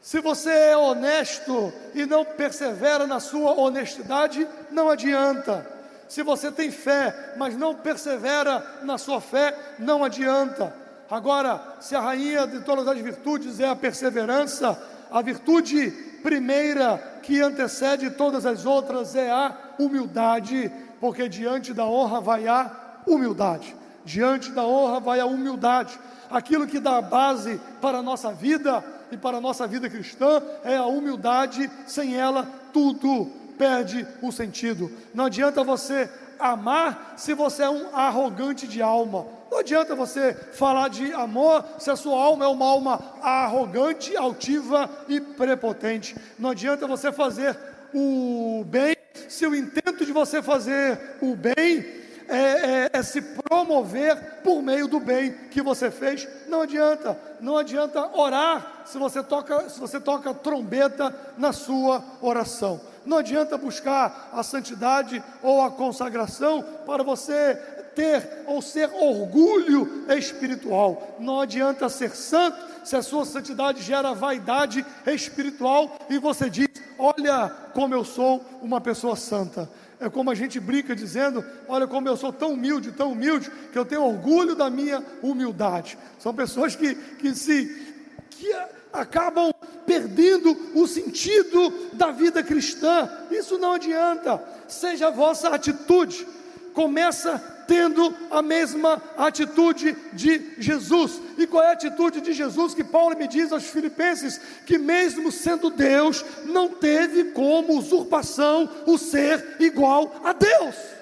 Se 0.00 0.20
você 0.20 0.50
é 0.50 0.76
honesto 0.76 1.72
e 1.94 2.04
não 2.04 2.24
persevera 2.24 3.06
na 3.06 3.20
sua 3.20 3.52
honestidade, 3.52 4.48
não 4.70 4.88
adianta. 4.88 5.81
Se 6.12 6.22
você 6.22 6.52
tem 6.52 6.70
fé, 6.70 7.32
mas 7.38 7.56
não 7.56 7.74
persevera 7.74 8.80
na 8.82 8.98
sua 8.98 9.18
fé, 9.18 9.56
não 9.78 10.04
adianta. 10.04 10.70
Agora, 11.10 11.76
se 11.80 11.96
a 11.96 12.02
rainha 12.02 12.46
de 12.46 12.60
todas 12.60 12.86
as 12.86 12.98
virtudes 12.98 13.58
é 13.58 13.66
a 13.66 13.74
perseverança, 13.74 14.78
a 15.10 15.22
virtude 15.22 15.90
primeira 16.22 16.98
que 17.22 17.40
antecede 17.40 18.10
todas 18.10 18.44
as 18.44 18.66
outras 18.66 19.16
é 19.16 19.30
a 19.30 19.56
humildade, 19.78 20.70
porque 21.00 21.30
diante 21.30 21.72
da 21.72 21.86
honra 21.86 22.20
vai 22.20 22.46
a 22.46 22.70
humildade. 23.06 23.74
Diante 24.04 24.50
da 24.50 24.66
honra 24.66 25.00
vai 25.00 25.18
a 25.18 25.24
humildade. 25.24 25.98
Aquilo 26.30 26.66
que 26.66 26.78
dá 26.78 27.00
base 27.00 27.58
para 27.80 28.00
a 28.00 28.02
nossa 28.02 28.30
vida 28.34 28.84
e 29.10 29.16
para 29.16 29.38
a 29.38 29.40
nossa 29.40 29.66
vida 29.66 29.88
cristã 29.88 30.42
é 30.62 30.76
a 30.76 30.84
humildade, 30.84 31.70
sem 31.86 32.14
ela 32.14 32.46
tudo 32.70 33.40
perde 33.58 34.06
o 34.20 34.32
sentido. 34.32 34.90
Não 35.14 35.26
adianta 35.26 35.62
você 35.62 36.10
amar 36.38 37.14
se 37.16 37.34
você 37.34 37.62
é 37.62 37.70
um 37.70 37.94
arrogante 37.94 38.66
de 38.66 38.82
alma. 38.82 39.26
Não 39.50 39.58
adianta 39.58 39.94
você 39.94 40.34
falar 40.34 40.88
de 40.88 41.12
amor 41.12 41.64
se 41.78 41.90
a 41.90 41.96
sua 41.96 42.20
alma 42.20 42.44
é 42.44 42.48
uma 42.48 42.66
alma 42.66 43.00
arrogante, 43.22 44.16
altiva 44.16 44.90
e 45.08 45.20
prepotente. 45.20 46.16
Não 46.38 46.50
adianta 46.50 46.86
você 46.86 47.12
fazer 47.12 47.56
o 47.94 48.64
bem 48.66 48.96
se 49.28 49.46
o 49.46 49.54
intento 49.54 50.04
de 50.04 50.12
você 50.12 50.42
fazer 50.42 51.16
o 51.20 51.34
bem 51.34 51.84
é, 52.28 52.36
é, 52.36 52.90
é, 52.92 53.02
se 53.02 53.20
promover 53.20 54.40
por 54.42 54.62
meio 54.62 54.86
do 54.86 55.00
bem 55.00 55.32
que 55.50 55.60
você 55.60 55.90
fez. 55.90 56.26
Não 56.48 56.62
adianta, 56.62 57.18
não 57.40 57.58
adianta 57.58 58.16
orar 58.16 58.82
se 58.86 58.96
você 58.98 59.22
toca, 59.22 59.68
se 59.68 59.78
você 59.78 60.00
toca 60.00 60.32
trombeta 60.32 61.14
na 61.36 61.52
sua 61.52 62.02
oração. 62.20 62.80
Não 63.04 63.18
adianta 63.18 63.58
buscar 63.58 64.30
a 64.32 64.42
santidade 64.42 65.22
ou 65.42 65.62
a 65.62 65.70
consagração 65.70 66.62
para 66.86 67.02
você 67.02 67.54
ter 67.94 68.44
ou 68.46 68.62
ser 68.62 68.90
orgulho 68.92 70.04
espiritual. 70.08 71.16
Não 71.18 71.40
adianta 71.40 71.88
ser 71.88 72.10
santo 72.10 72.58
se 72.84 72.96
a 72.96 73.02
sua 73.02 73.24
santidade 73.24 73.82
gera 73.82 74.14
vaidade 74.14 74.84
espiritual 75.06 75.98
e 76.08 76.18
você 76.18 76.48
diz: 76.48 76.68
Olha 76.98 77.48
como 77.72 77.94
eu 77.94 78.04
sou 78.04 78.44
uma 78.60 78.80
pessoa 78.80 79.16
santa. 79.16 79.68
É 80.00 80.08
como 80.08 80.30
a 80.30 80.34
gente 80.34 80.58
brinca 80.58 80.96
dizendo: 80.96 81.44
Olha 81.68 81.86
como 81.86 82.08
eu 82.08 82.16
sou 82.16 82.32
tão 82.32 82.52
humilde, 82.52 82.92
tão 82.92 83.12
humilde, 83.12 83.50
que 83.72 83.78
eu 83.78 83.84
tenho 83.84 84.04
orgulho 84.04 84.54
da 84.54 84.68
minha 84.68 85.04
humildade. 85.22 85.98
São 86.18 86.34
pessoas 86.34 86.74
que, 86.74 86.94
que 86.94 87.34
se 87.34 87.92
que 88.30 88.52
acabam 88.92 89.51
perdendo 89.86 90.56
o 90.74 90.86
sentido 90.86 91.72
da 91.92 92.10
vida 92.10 92.42
cristã. 92.42 93.10
Isso 93.30 93.58
não 93.58 93.72
adianta. 93.72 94.42
Seja 94.68 95.08
a 95.08 95.10
vossa 95.10 95.48
atitude. 95.48 96.26
Começa 96.74 97.38
tendo 97.66 98.14
a 98.30 98.42
mesma 98.42 99.02
atitude 99.16 99.96
de 100.12 100.54
Jesus. 100.58 101.20
E 101.38 101.46
qual 101.46 101.62
é 101.62 101.68
a 101.68 101.72
atitude 101.72 102.20
de 102.20 102.32
Jesus 102.32 102.74
que 102.74 102.84
Paulo 102.84 103.16
me 103.16 103.28
diz 103.28 103.52
aos 103.52 103.64
Filipenses? 103.64 104.40
Que 104.66 104.78
mesmo 104.78 105.30
sendo 105.30 105.70
Deus, 105.70 106.24
não 106.44 106.68
teve 106.68 107.24
como 107.32 107.78
usurpação 107.78 108.68
o 108.86 108.96
ser 108.98 109.56
igual 109.60 110.20
a 110.24 110.32
Deus. 110.32 111.01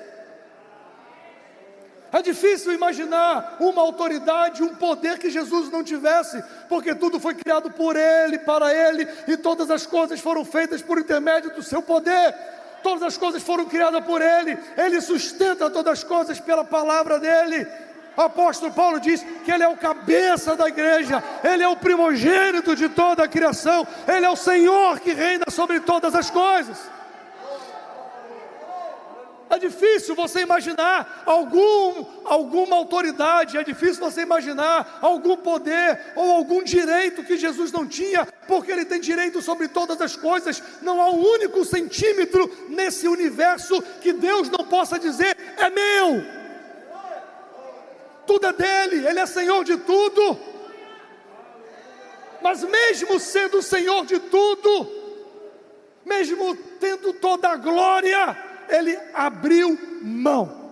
É 2.13 2.21
difícil 2.21 2.73
imaginar 2.73 3.57
uma 3.61 3.83
autoridade, 3.83 4.63
um 4.63 4.75
poder 4.75 5.19
que 5.19 5.31
Jesus 5.31 5.71
não 5.71 5.85
tivesse, 5.85 6.43
porque 6.69 6.93
tudo 6.95 7.21
foi 7.21 7.35
criado 7.35 7.71
por 7.71 7.95
Ele, 7.95 8.39
para 8.39 8.75
Ele, 8.75 9.07
e 9.29 9.37
todas 9.37 9.71
as 9.71 9.87
coisas 9.87 10.19
foram 10.19 10.45
feitas 10.45 10.83
por 10.83 10.99
intermédio 10.99 11.55
do 11.55 11.63
seu 11.63 11.81
poder. 11.81 12.35
Todas 12.83 13.03
as 13.03 13.17
coisas 13.17 13.43
foram 13.43 13.67
criadas 13.67 14.05
por 14.05 14.21
Ele, 14.21 14.59
Ele 14.77 15.01
sustenta 15.01 15.71
todas 15.71 15.93
as 15.93 16.05
coisas 16.05 16.41
pela 16.41 16.65
palavra 16.65 17.21
dEle. 17.21 17.67
O 18.17 18.23
apóstolo 18.23 18.73
Paulo 18.73 18.99
diz 18.99 19.25
que 19.45 19.51
Ele 19.53 19.63
é 19.63 19.69
o 19.69 19.77
cabeça 19.77 20.57
da 20.57 20.69
igreja, 20.69 21.23
Ele 21.45 21.63
é 21.63 21.69
o 21.69 21.77
primogênito 21.77 22.75
de 22.75 22.89
toda 22.89 23.23
a 23.23 23.29
criação, 23.29 23.87
Ele 24.09 24.27
é 24.27 24.31
o 24.31 24.37
Senhor 24.37 24.99
que 24.99 25.13
reina 25.13 25.45
sobre 25.49 25.79
todas 25.79 26.15
as 26.15 26.29
coisas. 26.29 26.77
É 29.51 29.59
difícil 29.59 30.15
você 30.15 30.43
imaginar 30.43 31.25
algum, 31.27 32.07
alguma 32.25 32.77
autoridade, 32.77 33.59
é 33.59 33.65
difícil 33.65 33.99
você 33.99 34.23
imaginar 34.23 35.01
algum 35.03 35.37
poder 35.37 36.13
ou 36.15 36.31
algum 36.31 36.63
direito 36.63 37.25
que 37.25 37.37
Jesus 37.37 37.73
não 37.73 37.85
tinha, 37.85 38.25
porque 38.47 38.71
Ele 38.71 38.85
tem 38.85 39.01
direito 39.01 39.43
sobre 39.43 39.67
todas 39.67 40.01
as 40.01 40.15
coisas. 40.15 40.63
Não 40.81 41.03
há 41.03 41.11
um 41.11 41.21
único 41.21 41.65
centímetro 41.65 42.49
nesse 42.69 43.09
universo 43.09 43.83
que 44.01 44.13
Deus 44.13 44.49
não 44.49 44.65
possa 44.65 45.01
dizer: 45.01 45.37
é 45.59 45.69
meu. 45.69 46.25
Tudo 48.25 48.47
é 48.47 48.53
dele, 48.53 49.05
Ele 49.05 49.19
é 49.19 49.27
Senhor 49.27 49.65
de 49.65 49.77
tudo. 49.79 50.39
Mas 52.41 52.63
mesmo 52.63 53.19
sendo 53.19 53.61
Senhor 53.61 54.07
de 54.07 54.21
tudo, 54.21 54.89
mesmo 56.05 56.55
tendo 56.79 57.13
toda 57.15 57.49
a 57.49 57.57
glória, 57.57 58.50
ele 58.71 58.99
abriu 59.13 59.79
mão. 60.03 60.71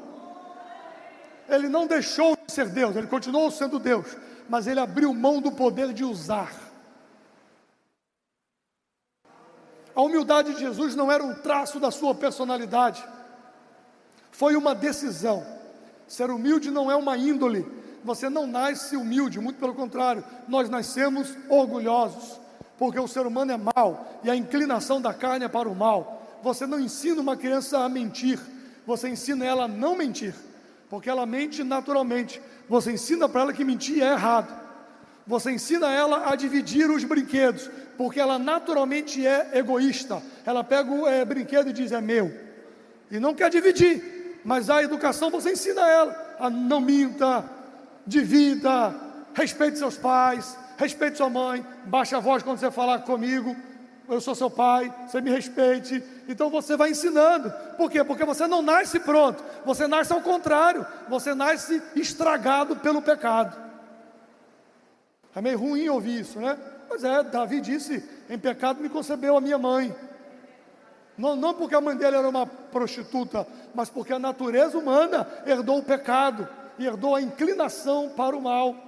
Ele 1.49 1.69
não 1.69 1.87
deixou 1.87 2.37
de 2.47 2.53
ser 2.53 2.69
Deus, 2.69 2.95
ele 2.95 3.07
continuou 3.07 3.51
sendo 3.51 3.79
Deus, 3.79 4.17
mas 4.49 4.67
ele 4.67 4.81
abriu 4.81 5.13
mão 5.13 5.41
do 5.41 5.51
poder 5.51 5.93
de 5.93 6.05
usar. 6.05 6.53
A 9.95 10.01
humildade 10.01 10.55
de 10.55 10.61
Jesus 10.61 10.95
não 10.95 11.11
era 11.11 11.25
um 11.25 11.35
traço 11.35 11.81
da 11.81 11.91
sua 11.91 12.15
personalidade, 12.15 13.05
foi 14.31 14.55
uma 14.55 14.75
decisão. 14.75 15.45
Ser 16.07 16.31
humilde 16.31 16.71
não 16.71 16.91
é 16.91 16.95
uma 16.95 17.17
índole, 17.17 17.67
você 18.05 18.29
não 18.31 18.47
nasce 18.47 18.97
humilde, 18.97 19.41
muito 19.41 19.59
pelo 19.59 19.75
contrário, 19.75 20.25
nós 20.47 20.71
nascemos 20.71 21.35
orgulhosos, 21.49 22.39
porque 22.79 23.01
o 23.01 23.09
ser 23.09 23.27
humano 23.27 23.53
é 23.53 23.57
mau 23.57 24.21
e 24.23 24.31
a 24.31 24.37
inclinação 24.37 25.01
da 25.01 25.13
carne 25.13 25.47
é 25.47 25.49
para 25.49 25.69
o 25.69 25.75
mal 25.75 26.18
você 26.43 26.67
não 26.67 26.79
ensina 26.79 27.21
uma 27.21 27.37
criança 27.37 27.79
a 27.81 27.89
mentir, 27.89 28.39
você 28.87 29.09
ensina 29.09 29.45
ela 29.45 29.65
a 29.65 29.69
não 29.69 29.97
mentir, 29.97 30.35
porque 30.89 31.11
ela 31.11 31.27
mente 31.27 31.63
naturalmente. 31.63 32.41
Você 32.69 32.93
ensina 32.93 33.29
para 33.29 33.43
ela 33.43 33.53
que 33.53 33.65
mentir 33.65 34.03
é 34.03 34.13
errado. 34.13 34.49
Você 35.27 35.51
ensina 35.51 35.91
ela 35.93 36.31
a 36.31 36.35
dividir 36.35 36.91
os 36.91 37.05
brinquedos, 37.05 37.71
porque 37.99 38.19
ela 38.19 38.39
naturalmente 38.39 39.27
é 39.27 39.59
egoísta. 39.59 40.23
Ela 40.47 40.65
pega 40.65 40.91
o 40.91 41.07
é, 41.07 41.25
brinquedo 41.25 41.69
e 41.69 41.73
diz 41.73 41.93
é 41.93 42.01
meu, 42.01 42.33
e 43.11 43.19
não 43.19 43.35
quer 43.35 43.51
dividir. 43.51 44.41
Mas 44.45 44.71
a 44.71 44.83
educação 44.83 45.31
você 45.31 45.53
ensina 45.53 45.87
ela 45.87 46.37
a 46.39 46.49
não 46.49 46.81
minta, 46.81 47.45
divida, 48.07 48.95
respeite 49.35 49.77
seus 49.77 49.99
pais, 49.99 50.57
respeite 50.79 51.19
sua 51.19 51.29
mãe, 51.29 51.65
baixe 51.85 52.15
a 52.15 52.21
voz 52.21 52.43
quando 52.43 52.59
você 52.59 52.71
falar 52.71 53.01
comigo 53.01 53.55
eu 54.09 54.21
sou 54.21 54.35
seu 54.35 54.51
pai, 54.51 54.93
você 55.07 55.21
me 55.21 55.31
respeite. 55.31 56.03
Então 56.29 56.51
você 56.51 56.77
vai 56.77 56.91
ensinando. 56.91 57.53
Por 57.77 57.91
quê? 57.91 58.03
Porque 58.03 58.25
você 58.25 58.47
não 58.47 58.63
nasce 58.63 58.99
pronto, 58.99 59.43
você 59.65 59.87
nasce 59.87 60.13
ao 60.13 60.21
contrário, 60.21 60.87
você 61.09 61.35
nasce 61.35 61.83
estragado 61.95 62.77
pelo 62.77 63.03
pecado. 63.03 63.57
É 65.35 65.41
meio 65.41 65.59
ruim 65.59 65.89
ouvir 65.89 66.21
isso, 66.21 66.41
né? 66.41 66.59
Mas 66.89 67.05
é, 67.05 67.23
Davi 67.23 67.61
disse: 67.61 68.03
em 68.29 68.39
pecado 68.39 68.81
me 68.81 68.89
concebeu 68.89 69.37
a 69.37 69.41
minha 69.41 69.59
mãe. 69.59 69.95
Não, 71.17 71.35
não 71.35 71.53
porque 71.53 71.75
a 71.75 71.81
mãe 71.81 71.97
dele 71.97 72.17
era 72.17 72.29
uma 72.29 72.47
prostituta, 72.47 73.47
mas 73.75 73.91
porque 73.91 74.13
a 74.13 74.19
natureza 74.19 74.79
humana 74.79 75.27
herdou 75.45 75.79
o 75.79 75.83
pecado, 75.83 76.49
herdou 76.79 77.15
a 77.15 77.21
inclinação 77.21 78.09
para 78.11 78.37
o 78.37 78.41
mal. 78.41 78.88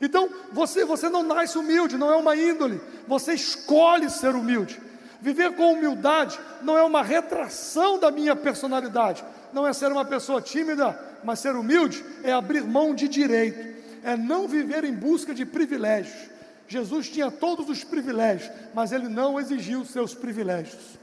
Então, 0.00 0.28
você, 0.52 0.84
você 0.84 1.08
não 1.08 1.22
nasce 1.22 1.58
humilde, 1.58 1.98
não 1.98 2.12
é 2.12 2.16
uma 2.16 2.36
índole, 2.36 2.80
você 3.06 3.34
escolhe 3.34 4.08
ser 4.08 4.34
humilde. 4.34 4.80
Viver 5.20 5.56
com 5.56 5.72
humildade 5.72 6.38
não 6.62 6.78
é 6.78 6.82
uma 6.82 7.02
retração 7.02 7.98
da 7.98 8.10
minha 8.10 8.36
personalidade, 8.36 9.24
não 9.52 9.66
é 9.66 9.72
ser 9.72 9.90
uma 9.90 10.04
pessoa 10.04 10.40
tímida, 10.40 10.98
mas 11.24 11.40
ser 11.40 11.56
humilde 11.56 12.04
é 12.22 12.32
abrir 12.32 12.62
mão 12.62 12.94
de 12.94 13.08
direito, 13.08 13.76
é 14.04 14.16
não 14.16 14.46
viver 14.46 14.84
em 14.84 14.94
busca 14.94 15.34
de 15.34 15.44
privilégios. 15.44 16.30
Jesus 16.68 17.08
tinha 17.08 17.30
todos 17.30 17.68
os 17.68 17.82
privilégios, 17.82 18.52
mas 18.74 18.92
ele 18.92 19.08
não 19.08 19.40
exigiu 19.40 19.84
seus 19.84 20.14
privilégios. 20.14 20.98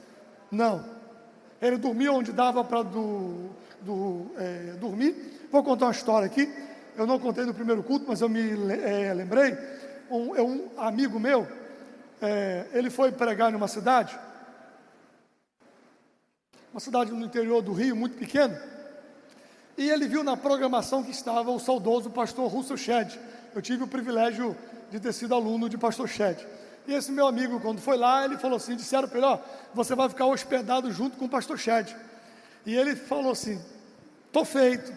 Não. 0.50 0.86
Ele 1.62 1.78
dormia 1.78 2.14
onde 2.14 2.32
dava 2.32 2.64
para 2.64 2.84
do, 2.84 3.50
do, 3.82 4.28
é, 4.38 4.76
dormir. 4.80 5.48
Vou 5.52 5.64
contar 5.64 5.88
uma 5.88 5.92
história 5.92 6.28
aqui 6.28 6.50
eu 6.98 7.06
não 7.06 7.20
contei 7.20 7.46
no 7.46 7.54
primeiro 7.54 7.84
culto, 7.84 8.06
mas 8.08 8.22
eu 8.22 8.30
me 8.30 8.42
é, 8.74 9.14
lembrei, 9.14 9.58
um, 10.10 10.36
é 10.36 10.42
um 10.42 10.70
amigo 10.78 11.20
meu, 11.20 11.48
é, 12.22 12.68
ele 12.74 12.90
foi 12.90 13.12
pregar 13.12 13.52
numa 13.52 13.68
cidade, 13.68 14.18
uma 16.72 16.80
cidade 16.80 17.12
no 17.12 17.26
interior 17.26 17.62
do 17.62 17.74
Rio, 17.74 17.96
muito 17.96 18.18
pequena, 18.18 18.62
e 19.78 19.90
ele 19.90 20.08
viu 20.08 20.24
na 20.24 20.38
programação 20.38 21.04
que 21.04 21.12
estava 21.12 21.52
o 21.52 21.60
saudoso 21.60 22.10
pastor 22.10 22.50
Russell 22.50 22.78
Shedd. 22.78 23.20
Eu 23.54 23.62
tive 23.62 23.84
o 23.84 23.88
privilégio 23.88 24.56
de 24.90 25.00
ter 25.00 25.14
sido 25.14 25.36
aluno 25.36 25.68
de 25.68 25.78
pastor 25.78 26.08
Shedd. 26.08 26.46
E 26.88 26.94
esse 26.94 27.12
meu 27.12 27.28
amigo, 27.28 27.60
quando 27.60 27.82
foi 27.82 27.98
lá, 27.98 28.24
ele 28.24 28.38
falou 28.38 28.56
assim: 28.56 28.76
disseram 28.76 29.10
para 29.10 29.18
ele, 29.18 29.28
ó, 29.28 29.40
você 29.74 29.94
vai 29.94 30.08
ficar 30.08 30.28
hospedado 30.28 30.90
junto 30.94 31.18
com 31.18 31.26
o 31.26 31.30
pastor 31.30 31.58
Shedd. 31.58 31.94
E 32.66 32.74
ele 32.74 32.96
falou 32.96 33.34
assim: 33.34 33.62
estou 34.28 34.46
feito, 34.46 34.94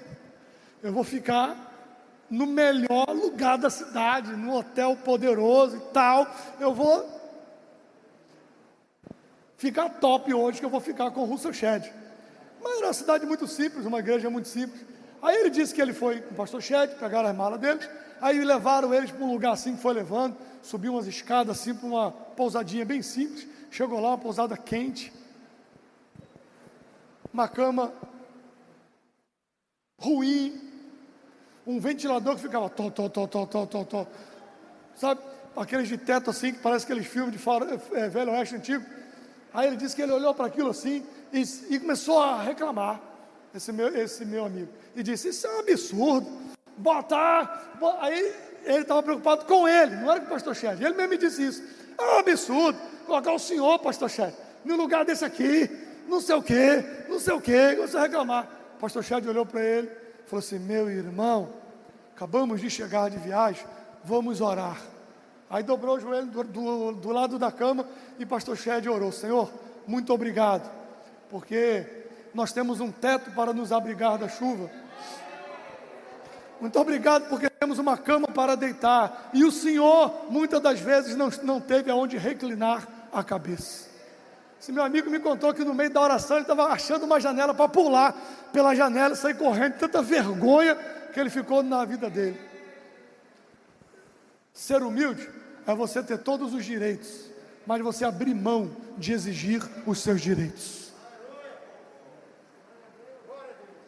eu 0.80 0.92
vou 0.92 1.02
ficar 1.02 1.67
no 2.30 2.46
melhor 2.46 3.08
lugar 3.08 3.56
da 3.56 3.70
cidade, 3.70 4.32
num 4.32 4.54
hotel 4.54 4.96
poderoso 4.96 5.76
e 5.76 5.80
tal. 5.92 6.26
Eu 6.60 6.74
vou 6.74 7.18
ficar 9.56 9.88
top 9.88 10.32
hoje, 10.32 10.60
que 10.60 10.64
eu 10.64 10.70
vou 10.70 10.80
ficar 10.80 11.10
com 11.10 11.22
o 11.22 11.24
Russell 11.24 11.52
Shedd. 11.52 11.90
Mas 12.62 12.76
era 12.76 12.86
uma 12.86 12.92
cidade 12.92 13.26
muito 13.26 13.46
simples, 13.46 13.86
uma 13.86 13.98
igreja 13.98 14.28
muito 14.28 14.48
simples. 14.48 14.84
Aí 15.22 15.36
ele 15.36 15.50
disse 15.50 15.74
que 15.74 15.80
ele 15.80 15.92
foi 15.92 16.20
com 16.20 16.34
o 16.34 16.36
pastor 16.36 16.62
Shedd, 16.62 16.94
pegaram 16.98 17.28
as 17.28 17.36
malas 17.36 17.60
deles, 17.60 17.88
aí 18.20 18.42
levaram 18.44 18.94
eles 18.94 19.10
para 19.10 19.24
um 19.24 19.32
lugar 19.32 19.52
assim 19.52 19.74
que 19.74 19.82
foi 19.82 19.94
levando, 19.94 20.36
subiu 20.62 20.92
umas 20.92 21.06
escadas 21.06 21.58
assim 21.58 21.74
para 21.74 21.86
uma 21.86 22.10
pousadinha 22.10 22.84
bem 22.84 23.02
simples. 23.02 23.46
Chegou 23.70 24.00
lá, 24.00 24.10
uma 24.10 24.18
pousada 24.18 24.56
quente, 24.56 25.12
uma 27.32 27.48
cama 27.48 27.92
ruim, 29.98 30.67
um 31.68 31.78
ventilador 31.78 32.34
que 32.34 32.40
ficava 32.40 32.70
to, 32.70 32.90
to, 32.90 33.10
to, 33.10 33.28
to, 33.28 33.46
to, 33.46 33.66
to, 33.66 33.84
to. 33.84 34.08
Sabe? 34.96 35.20
Aqueles 35.54 35.86
de 35.86 35.98
teto 35.98 36.30
assim, 36.30 36.52
que 36.54 36.60
parece 36.60 36.86
aqueles 36.86 37.06
filmes 37.06 37.32
de 37.32 37.38
fora, 37.38 37.78
é, 37.92 38.08
velho 38.08 38.32
oeste 38.32 38.56
antigo. 38.56 38.84
Aí 39.52 39.66
ele 39.66 39.76
disse 39.76 39.94
que 39.94 40.00
ele 40.00 40.12
olhou 40.12 40.34
para 40.34 40.46
aquilo 40.46 40.70
assim 40.70 41.04
e, 41.30 41.42
e, 41.68 41.78
começou 41.78 42.22
a 42.22 42.42
reclamar, 42.42 43.00
esse 43.54 43.70
meu, 43.70 43.94
esse 43.94 44.24
meu 44.24 44.46
amigo. 44.46 44.68
E 44.96 45.02
disse: 45.02 45.28
Isso 45.28 45.46
é 45.46 45.56
um 45.56 45.60
absurdo. 45.60 46.26
Botar. 46.78 47.76
Aí 48.00 48.34
ele 48.64 48.78
estava 48.78 49.02
preocupado 49.02 49.44
com 49.44 49.68
ele, 49.68 49.96
não 49.96 50.10
era 50.10 50.20
com 50.20 50.26
o 50.26 50.30
pastor 50.30 50.54
Ched. 50.54 50.82
Ele 50.82 50.94
mesmo 50.94 51.10
me 51.10 51.18
disse 51.18 51.46
isso. 51.46 51.62
É 51.98 52.02
um 52.02 52.18
absurdo 52.20 52.78
colocar 53.04 53.32
o 53.32 53.38
senhor, 53.38 53.78
pastor 53.80 54.08
Ched, 54.08 54.34
no 54.64 54.76
lugar 54.76 55.04
desse 55.04 55.24
aqui, 55.24 55.68
não 56.06 56.20
sei 56.20 56.36
o 56.36 56.42
quê, 56.42 56.84
não 57.08 57.18
sei 57.18 57.34
o 57.34 57.40
quê, 57.40 57.76
você 57.76 57.98
reclamar. 57.98 58.48
O 58.76 58.80
pastor 58.80 59.02
Ched 59.02 59.28
olhou 59.28 59.44
para 59.44 59.60
ele 59.62 60.08
falou 60.28 60.40
assim: 60.40 60.58
Meu 60.58 60.88
irmão, 60.90 61.48
acabamos 62.18 62.60
de 62.60 62.68
chegar 62.68 63.08
de 63.08 63.16
viagem, 63.16 63.64
vamos 64.02 64.40
orar. 64.40 64.76
Aí 65.48 65.62
dobrou 65.62 65.98
o 65.98 66.00
joelho 66.00 66.26
do, 66.26 66.42
do, 66.42 66.92
do 66.94 67.10
lado 67.10 67.38
da 67.38 67.52
cama 67.52 67.86
e 68.18 68.26
pastor 68.26 68.56
Shed 68.56 68.88
orou: 68.88 69.12
Senhor, 69.12 69.48
muito 69.86 70.12
obrigado, 70.12 70.68
porque 71.30 71.86
nós 72.34 72.52
temos 72.52 72.80
um 72.80 72.90
teto 72.90 73.30
para 73.30 73.52
nos 73.52 73.70
abrigar 73.70 74.18
da 74.18 74.28
chuva. 74.28 74.68
Muito 76.60 76.76
obrigado 76.80 77.28
porque 77.28 77.48
temos 77.48 77.78
uma 77.78 77.96
cama 77.96 78.26
para 78.26 78.56
deitar. 78.56 79.30
E 79.32 79.44
o 79.44 79.52
Senhor, 79.52 80.26
muitas 80.28 80.60
das 80.60 80.80
vezes, 80.80 81.14
não, 81.14 81.30
não 81.44 81.60
teve 81.60 81.88
aonde 81.88 82.18
reclinar 82.18 82.88
a 83.12 83.22
cabeça. 83.22 83.86
Esse 84.60 84.72
meu 84.72 84.82
amigo 84.82 85.08
me 85.08 85.20
contou 85.20 85.54
que 85.54 85.62
no 85.62 85.72
meio 85.72 85.90
da 85.90 86.00
oração 86.00 86.38
ele 86.38 86.42
estava 86.42 86.64
achando 86.64 87.04
uma 87.04 87.20
janela 87.20 87.54
para 87.54 87.68
pular 87.68 88.12
pela 88.52 88.74
janela 88.74 89.14
e 89.14 89.16
sair 89.16 89.34
correndo, 89.34 89.74
tanta 89.74 90.02
vergonha 90.02 90.76
que 91.12 91.20
ele 91.20 91.30
ficou 91.30 91.62
na 91.62 91.84
vida 91.84 92.08
dele. 92.08 92.38
Ser 94.52 94.82
humilde 94.82 95.28
é 95.66 95.74
você 95.74 96.02
ter 96.02 96.18
todos 96.18 96.52
os 96.52 96.64
direitos, 96.64 97.26
mas 97.66 97.82
você 97.82 98.04
abrir 98.04 98.34
mão 98.34 98.74
de 98.96 99.12
exigir 99.12 99.62
os 99.86 100.00
seus 100.00 100.20
direitos. 100.20 100.88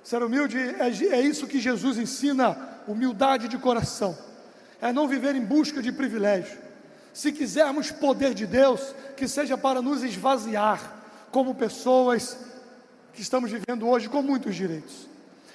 Ser 0.04 0.22
humilde 0.22 0.58
é, 0.58 0.88
é 0.88 1.20
isso 1.20 1.46
que 1.46 1.60
Jesus 1.60 1.98
ensina: 1.98 2.56
humildade 2.86 3.48
de 3.48 3.58
coração, 3.58 4.16
é 4.80 4.92
não 4.92 5.08
viver 5.08 5.34
em 5.34 5.44
busca 5.44 5.82
de 5.82 5.92
privilégio. 5.92 6.58
Se 7.12 7.32
quisermos 7.32 7.90
poder 7.90 8.34
de 8.34 8.46
Deus, 8.46 8.94
que 9.16 9.26
seja 9.26 9.58
para 9.58 9.82
nos 9.82 10.02
esvaziar 10.02 11.00
como 11.30 11.54
pessoas 11.54 12.36
que 13.12 13.22
estamos 13.22 13.50
vivendo 13.50 13.88
hoje 13.88 14.08
com 14.08 14.22
muitos 14.22 14.54
direitos. 14.54 15.08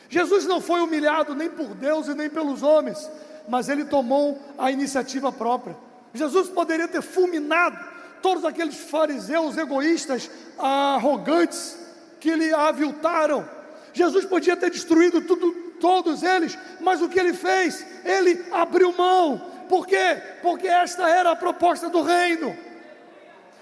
Jesus 0.10 0.46
não 0.46 0.62
foi 0.62 0.82
humilhado 0.82 1.34
nem 1.34 1.50
por 1.50 1.74
Deus 1.76 2.08
e 2.08 2.14
nem 2.14 2.30
pelos 2.30 2.62
homens, 2.64 3.10
mas 3.48 3.70
ele 3.70 3.86
tomou 3.86 4.40
a 4.58 4.72
iniciativa 4.72 5.32
própria. 5.32 5.76
Jesus 6.14 6.50
poderia 6.50 6.88
ter 6.88 7.02
fulminado 7.02 7.78
todos 8.22 8.46
aqueles 8.46 8.76
fariseus 8.76 9.58
egoístas, 9.58 10.30
arrogantes, 10.58 11.78
que 12.20 12.36
lhe 12.36 12.54
aviltaram. 12.54 13.48
Jesus 13.94 14.26
podia 14.26 14.56
ter 14.56 14.72
destruído 14.72 15.22
tudo, 15.22 15.52
todos 15.80 16.24
eles, 16.24 16.58
mas 16.80 17.02
o 17.02 17.10
que 17.10 17.20
ele 17.20 17.34
fez? 17.34 17.86
Ele 18.04 18.46
abriu 18.52 18.92
mão. 18.94 19.40
Por 19.70 19.86
quê? 19.86 20.22
Porque 20.42 20.68
esta 20.68 21.10
era 21.10 21.32
a 21.32 21.36
proposta 21.36 21.90
do 21.90 22.02
reino. 22.02 22.56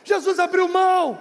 Jesus 0.04 0.40
abriu 0.40 0.68
mão. 0.68 1.20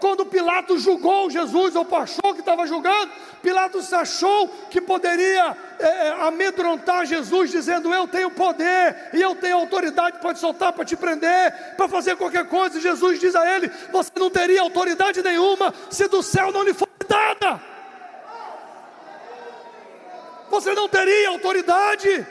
Quando 0.00 0.24
Pilatos 0.24 0.82
julgou 0.82 1.28
Jesus, 1.28 1.76
ou 1.76 1.86
achou 1.94 2.32
que 2.32 2.40
estava 2.40 2.66
julgando, 2.66 3.12
Pilatos 3.42 3.92
achou 3.92 4.48
que 4.70 4.80
poderia 4.80 5.56
é, 5.78 5.86
é, 5.86 6.10
amedrontar 6.22 7.04
Jesus, 7.04 7.50
dizendo: 7.50 7.92
Eu 7.92 8.08
tenho 8.08 8.30
poder 8.30 9.10
e 9.12 9.20
eu 9.20 9.36
tenho 9.36 9.58
autoridade 9.58 10.18
para 10.18 10.32
te 10.32 10.40
soltar, 10.40 10.72
para 10.72 10.86
te 10.86 10.96
prender, 10.96 11.74
para 11.76 11.86
fazer 11.86 12.16
qualquer 12.16 12.46
coisa. 12.48 12.78
E 12.78 12.80
Jesus 12.80 13.20
diz 13.20 13.36
a 13.36 13.56
ele: 13.56 13.70
Você 13.92 14.10
não 14.16 14.30
teria 14.30 14.62
autoridade 14.62 15.22
nenhuma 15.22 15.72
se 15.90 16.08
do 16.08 16.22
céu 16.22 16.50
não 16.50 16.62
lhe 16.62 16.72
fosse 16.72 16.90
dada. 17.06 17.60
Você 20.48 20.74
não 20.74 20.88
teria 20.88 21.28
autoridade. 21.28 22.26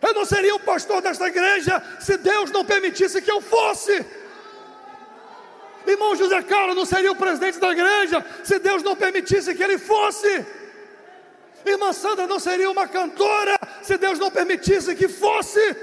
Eu 0.00 0.14
não 0.14 0.24
seria 0.24 0.54
o 0.54 0.60
pastor 0.60 1.02
desta 1.02 1.26
igreja 1.26 1.82
se 1.98 2.16
Deus 2.16 2.52
não 2.52 2.64
permitisse 2.64 3.20
que 3.20 3.30
eu 3.30 3.40
fosse. 3.40 4.06
Irmão 5.96 6.14
José 6.14 6.42
Carlos 6.42 6.76
não 6.76 6.84
seria 6.84 7.10
o 7.10 7.16
presidente 7.16 7.58
da 7.58 7.72
igreja 7.72 8.24
se 8.44 8.58
Deus 8.58 8.82
não 8.82 8.94
permitisse 8.94 9.54
que 9.54 9.62
ele 9.62 9.78
fosse. 9.78 10.46
Irmã 11.64 11.92
Sandra 11.92 12.26
não 12.26 12.38
seria 12.38 12.70
uma 12.70 12.86
cantora 12.86 13.58
se 13.82 13.96
Deus 13.96 14.18
não 14.18 14.30
permitisse 14.30 14.94
que 14.94 15.08
fosse. 15.08 15.74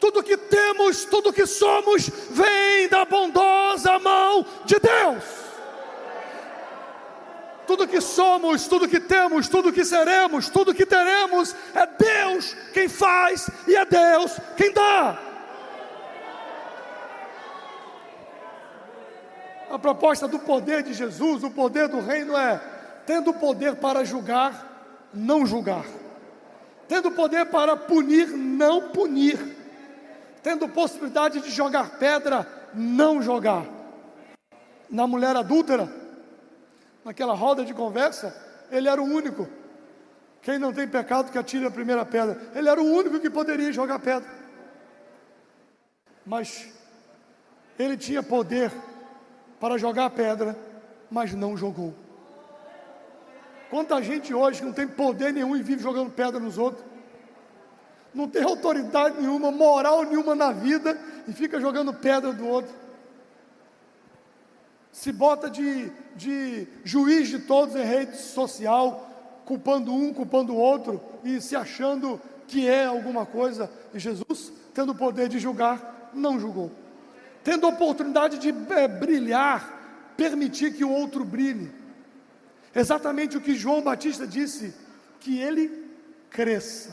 Tudo 0.00 0.22
que 0.22 0.36
temos, 0.36 1.04
tudo 1.04 1.32
que 1.32 1.46
somos, 1.46 2.08
vem 2.30 2.88
da 2.88 3.04
bondosa 3.04 3.98
mão 3.98 4.46
de 4.64 4.78
Deus. 4.78 5.24
Tudo 7.66 7.88
que 7.88 8.00
somos, 8.00 8.66
tudo 8.66 8.88
que 8.88 9.00
temos, 9.00 9.48
tudo 9.48 9.72
que 9.72 9.84
seremos, 9.84 10.48
tudo 10.48 10.74
que 10.74 10.86
teremos, 10.86 11.54
é 11.74 11.86
Deus 11.86 12.56
quem 12.72 12.88
faz 12.88 13.50
e 13.66 13.76
é 13.76 13.84
Deus 13.84 14.38
quem 14.56 14.72
dá. 14.72 15.25
A 19.76 19.78
proposta 19.78 20.26
do 20.26 20.38
poder 20.38 20.82
de 20.82 20.94
Jesus, 20.94 21.44
o 21.44 21.50
poder 21.50 21.86
do 21.86 22.00
reino 22.00 22.34
é: 22.34 22.58
tendo 23.04 23.34
poder 23.34 23.76
para 23.76 24.06
julgar, 24.06 25.04
não 25.12 25.44
julgar, 25.44 25.84
tendo 26.88 27.10
poder 27.10 27.44
para 27.44 27.76
punir, 27.76 28.26
não 28.26 28.88
punir, 28.88 29.38
tendo 30.42 30.66
possibilidade 30.66 31.40
de 31.40 31.50
jogar 31.50 31.98
pedra, 31.98 32.48
não 32.72 33.20
jogar. 33.20 33.66
Na 34.88 35.06
mulher 35.06 35.36
adúltera, 35.36 35.92
naquela 37.04 37.34
roda 37.34 37.62
de 37.62 37.74
conversa, 37.74 38.34
ele 38.70 38.88
era 38.88 39.02
o 39.02 39.04
único. 39.04 39.46
Quem 40.40 40.58
não 40.58 40.72
tem 40.72 40.88
pecado 40.88 41.30
que 41.30 41.36
atire 41.36 41.66
a 41.66 41.70
primeira 41.70 42.06
pedra. 42.06 42.40
Ele 42.54 42.66
era 42.66 42.80
o 42.80 42.90
único 42.90 43.20
que 43.20 43.28
poderia 43.28 43.70
jogar 43.70 43.98
pedra. 43.98 44.30
Mas 46.24 46.66
ele 47.78 47.98
tinha 47.98 48.22
poder 48.22 48.72
para 49.60 49.78
jogar 49.78 50.10
pedra, 50.10 50.56
mas 51.10 51.34
não 51.34 51.56
jogou. 51.56 51.94
Quanta 53.70 54.00
gente 54.02 54.32
hoje 54.32 54.64
não 54.64 54.72
tem 54.72 54.86
poder 54.86 55.32
nenhum 55.32 55.56
e 55.56 55.62
vive 55.62 55.82
jogando 55.82 56.10
pedra 56.10 56.38
nos 56.38 56.56
outros, 56.56 56.84
não 58.14 58.28
tem 58.28 58.42
autoridade 58.42 59.20
nenhuma, 59.20 59.50
moral 59.50 60.04
nenhuma 60.04 60.34
na 60.34 60.52
vida 60.52 60.98
e 61.26 61.32
fica 61.32 61.60
jogando 61.60 61.92
pedra 61.92 62.32
do 62.32 62.46
outro. 62.46 62.72
Se 64.92 65.12
bota 65.12 65.50
de, 65.50 65.90
de 66.14 66.66
juiz 66.82 67.28
de 67.28 67.40
todos 67.40 67.76
em 67.76 67.84
rede 67.84 68.16
social, 68.16 69.10
culpando 69.44 69.92
um, 69.92 70.14
culpando 70.14 70.54
o 70.54 70.56
outro 70.56 71.02
e 71.22 71.40
se 71.40 71.54
achando 71.54 72.20
que 72.48 72.66
é 72.66 72.86
alguma 72.86 73.26
coisa. 73.26 73.70
E 73.92 73.98
Jesus, 73.98 74.52
tendo 74.72 74.92
o 74.92 74.94
poder 74.94 75.28
de 75.28 75.38
julgar, 75.38 76.10
não 76.14 76.40
julgou 76.40 76.70
tendo 77.46 77.64
a 77.64 77.68
oportunidade 77.68 78.38
de 78.38 78.52
é, 78.74 78.88
brilhar, 78.88 80.12
permitir 80.16 80.74
que 80.74 80.84
o 80.84 80.90
outro 80.90 81.24
brilhe. 81.24 81.70
Exatamente 82.74 83.36
o 83.36 83.40
que 83.40 83.54
João 83.54 83.82
Batista 83.82 84.26
disse: 84.26 84.74
que 85.20 85.38
ele 85.38 85.88
cresça, 86.28 86.90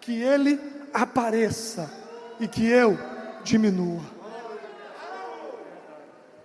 que 0.00 0.18
ele 0.18 0.58
apareça 0.94 1.92
e 2.40 2.48
que 2.48 2.66
eu 2.66 2.98
diminua. 3.44 4.00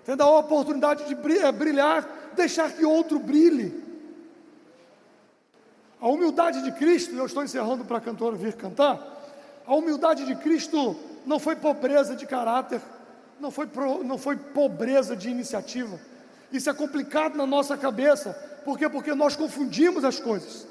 Tendo 0.04 0.22
a 0.24 0.38
oportunidade 0.38 1.06
de 1.06 1.38
é, 1.38 1.52
brilhar, 1.54 2.34
deixar 2.36 2.70
que 2.74 2.84
outro 2.84 3.18
brilhe. 3.18 3.82
A 6.02 6.10
humildade 6.10 6.62
de 6.64 6.74
Cristo, 6.74 7.16
eu 7.16 7.26
estou 7.26 7.46
encerrando 7.46 7.86
para 7.86 8.00
a 8.00 8.02
cantora 8.02 8.36
vir 8.36 8.56
cantar. 8.56 9.00
A 9.66 9.74
humildade 9.74 10.26
de 10.26 10.36
Cristo 10.36 11.00
não 11.26 11.40
foi 11.40 11.56
pobreza 11.56 12.16
de 12.16 12.26
caráter, 12.26 12.82
não 13.40 13.52
foi, 13.52 13.68
pro, 13.68 14.04
não 14.04 14.18
foi 14.18 14.36
pobreza 14.36 15.16
de 15.16 15.30
iniciativa. 15.30 16.00
Isso 16.52 16.70
é 16.70 16.74
complicado 16.74 17.38
na 17.38 17.46
nossa 17.46 17.78
cabeça. 17.78 18.34
Por 18.66 18.78
quê? 18.78 18.90
Porque 18.90 19.14
nós 19.14 19.36
confundimos 19.36 20.04
as 20.04 20.20
coisas. 20.20 20.68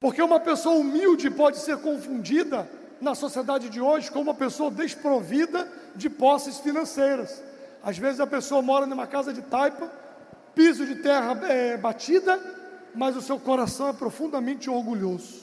Porque 0.00 0.22
uma 0.22 0.40
pessoa 0.40 0.76
humilde 0.76 1.30
pode 1.30 1.58
ser 1.58 1.78
confundida 1.78 2.68
na 3.00 3.14
sociedade 3.14 3.68
de 3.68 3.80
hoje 3.80 4.10
com 4.10 4.20
uma 4.20 4.34
pessoa 4.34 4.70
desprovida 4.70 5.70
de 5.94 6.08
posses 6.08 6.58
financeiras. 6.58 7.42
Às 7.82 7.98
vezes 7.98 8.20
a 8.20 8.26
pessoa 8.26 8.62
mora 8.62 8.86
numa 8.86 9.06
casa 9.06 9.32
de 9.32 9.42
taipa, 9.42 9.90
piso 10.54 10.86
de 10.86 10.96
terra 10.96 11.38
é, 11.48 11.76
batida, 11.76 12.40
mas 12.94 13.16
o 13.16 13.22
seu 13.22 13.38
coração 13.38 13.88
é 13.88 13.92
profundamente 13.92 14.68
orgulhoso. 14.68 15.42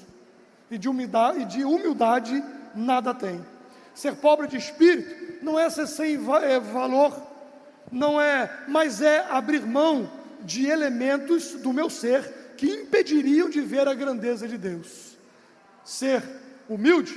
E 0.69 0.77
de 0.77 0.89
humildade, 0.89 1.41
e 1.41 1.45
de 1.45 1.63
humildade 1.63 2.43
nada 2.75 3.13
tem. 3.13 3.43
Ser 3.93 4.15
pobre 4.15 4.47
de 4.47 4.57
espírito 4.57 5.43
não 5.43 5.57
é 5.57 5.69
ser 5.69 5.87
sem 5.87 6.15
é, 6.15 6.59
valor, 6.59 7.15
não 7.91 8.19
é, 8.19 8.51
mas 8.67 9.01
é 9.01 9.25
abrir 9.29 9.61
mão 9.61 10.09
de 10.41 10.67
elementos 10.67 11.53
do 11.53 11.71
meu 11.71 11.89
ser 11.89 12.53
que 12.57 12.67
impediriam 12.67 13.49
de 13.49 13.61
ver 13.61 13.87
a 13.87 13.93
grandeza 13.93 14.47
de 14.47 14.57
Deus. 14.57 15.17
Ser 15.83 16.23
humilde 16.67 17.15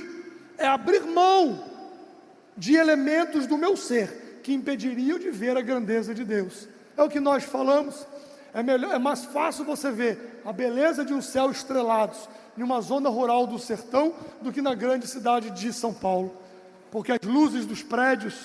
é 0.57 0.67
abrir 0.67 1.01
mão 1.01 1.65
de 2.55 2.75
elementos 2.75 3.47
do 3.47 3.57
meu 3.57 3.75
ser 3.75 4.41
que 4.43 4.53
impediriam 4.53 5.17
de 5.17 5.29
ver 5.29 5.57
a 5.57 5.61
grandeza 5.61 6.13
de 6.13 6.23
Deus. 6.23 6.67
É 6.95 7.03
o 7.03 7.09
que 7.09 7.19
nós 7.19 7.43
falamos. 7.43 8.05
É, 8.53 8.63
melhor, 8.63 8.93
é 8.93 8.99
mais 8.99 9.25
fácil 9.25 9.63
você 9.63 9.91
ver 9.91 10.41
a 10.43 10.51
beleza 10.51 11.05
de 11.05 11.13
um 11.13 11.21
céu 11.21 11.51
estrelado 11.51 12.17
em 12.57 12.63
uma 12.63 12.81
zona 12.81 13.09
rural 13.09 13.47
do 13.47 13.57
sertão 13.57 14.13
do 14.41 14.51
que 14.51 14.61
na 14.61 14.73
grande 14.73 15.07
cidade 15.07 15.49
de 15.51 15.71
São 15.71 15.93
Paulo. 15.93 16.35
Porque 16.91 17.11
as 17.11 17.21
luzes 17.21 17.65
dos 17.65 17.83
prédios, 17.83 18.35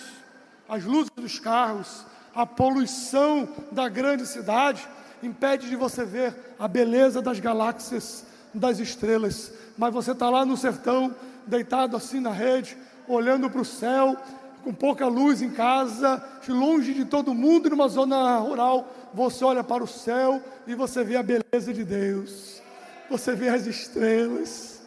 as 0.68 0.84
luzes 0.84 1.10
dos 1.16 1.38
carros, 1.38 2.04
a 2.34 2.44
poluição 2.44 3.48
da 3.72 3.88
grande 3.88 4.26
cidade 4.26 4.86
impede 5.22 5.68
de 5.68 5.76
você 5.76 6.04
ver 6.04 6.34
a 6.58 6.68
beleza 6.68 7.22
das 7.22 7.40
galáxias, 7.40 8.24
das 8.52 8.78
estrelas. 8.78 9.52
Mas 9.78 9.92
você 9.92 10.12
está 10.12 10.28
lá 10.28 10.44
no 10.44 10.56
sertão, 10.56 11.14
deitado 11.46 11.96
assim 11.96 12.20
na 12.20 12.30
rede, 12.30 12.76
olhando 13.08 13.48
para 13.48 13.60
o 13.60 13.64
céu, 13.64 14.16
com 14.62 14.72
pouca 14.72 15.06
luz 15.06 15.42
em 15.42 15.50
casa, 15.50 16.22
longe 16.48 16.94
de 16.94 17.04
todo 17.04 17.34
mundo, 17.34 17.70
numa 17.70 17.88
zona 17.88 18.38
rural, 18.38 18.88
você 19.12 19.44
olha 19.44 19.62
para 19.62 19.84
o 19.84 19.88
céu 19.88 20.42
e 20.66 20.74
você 20.74 21.04
vê 21.04 21.16
a 21.16 21.22
beleza 21.22 21.72
de 21.72 21.84
Deus 21.84 22.63
você 23.08 23.34
vê 23.34 23.48
as 23.48 23.66
estrelas. 23.66 24.82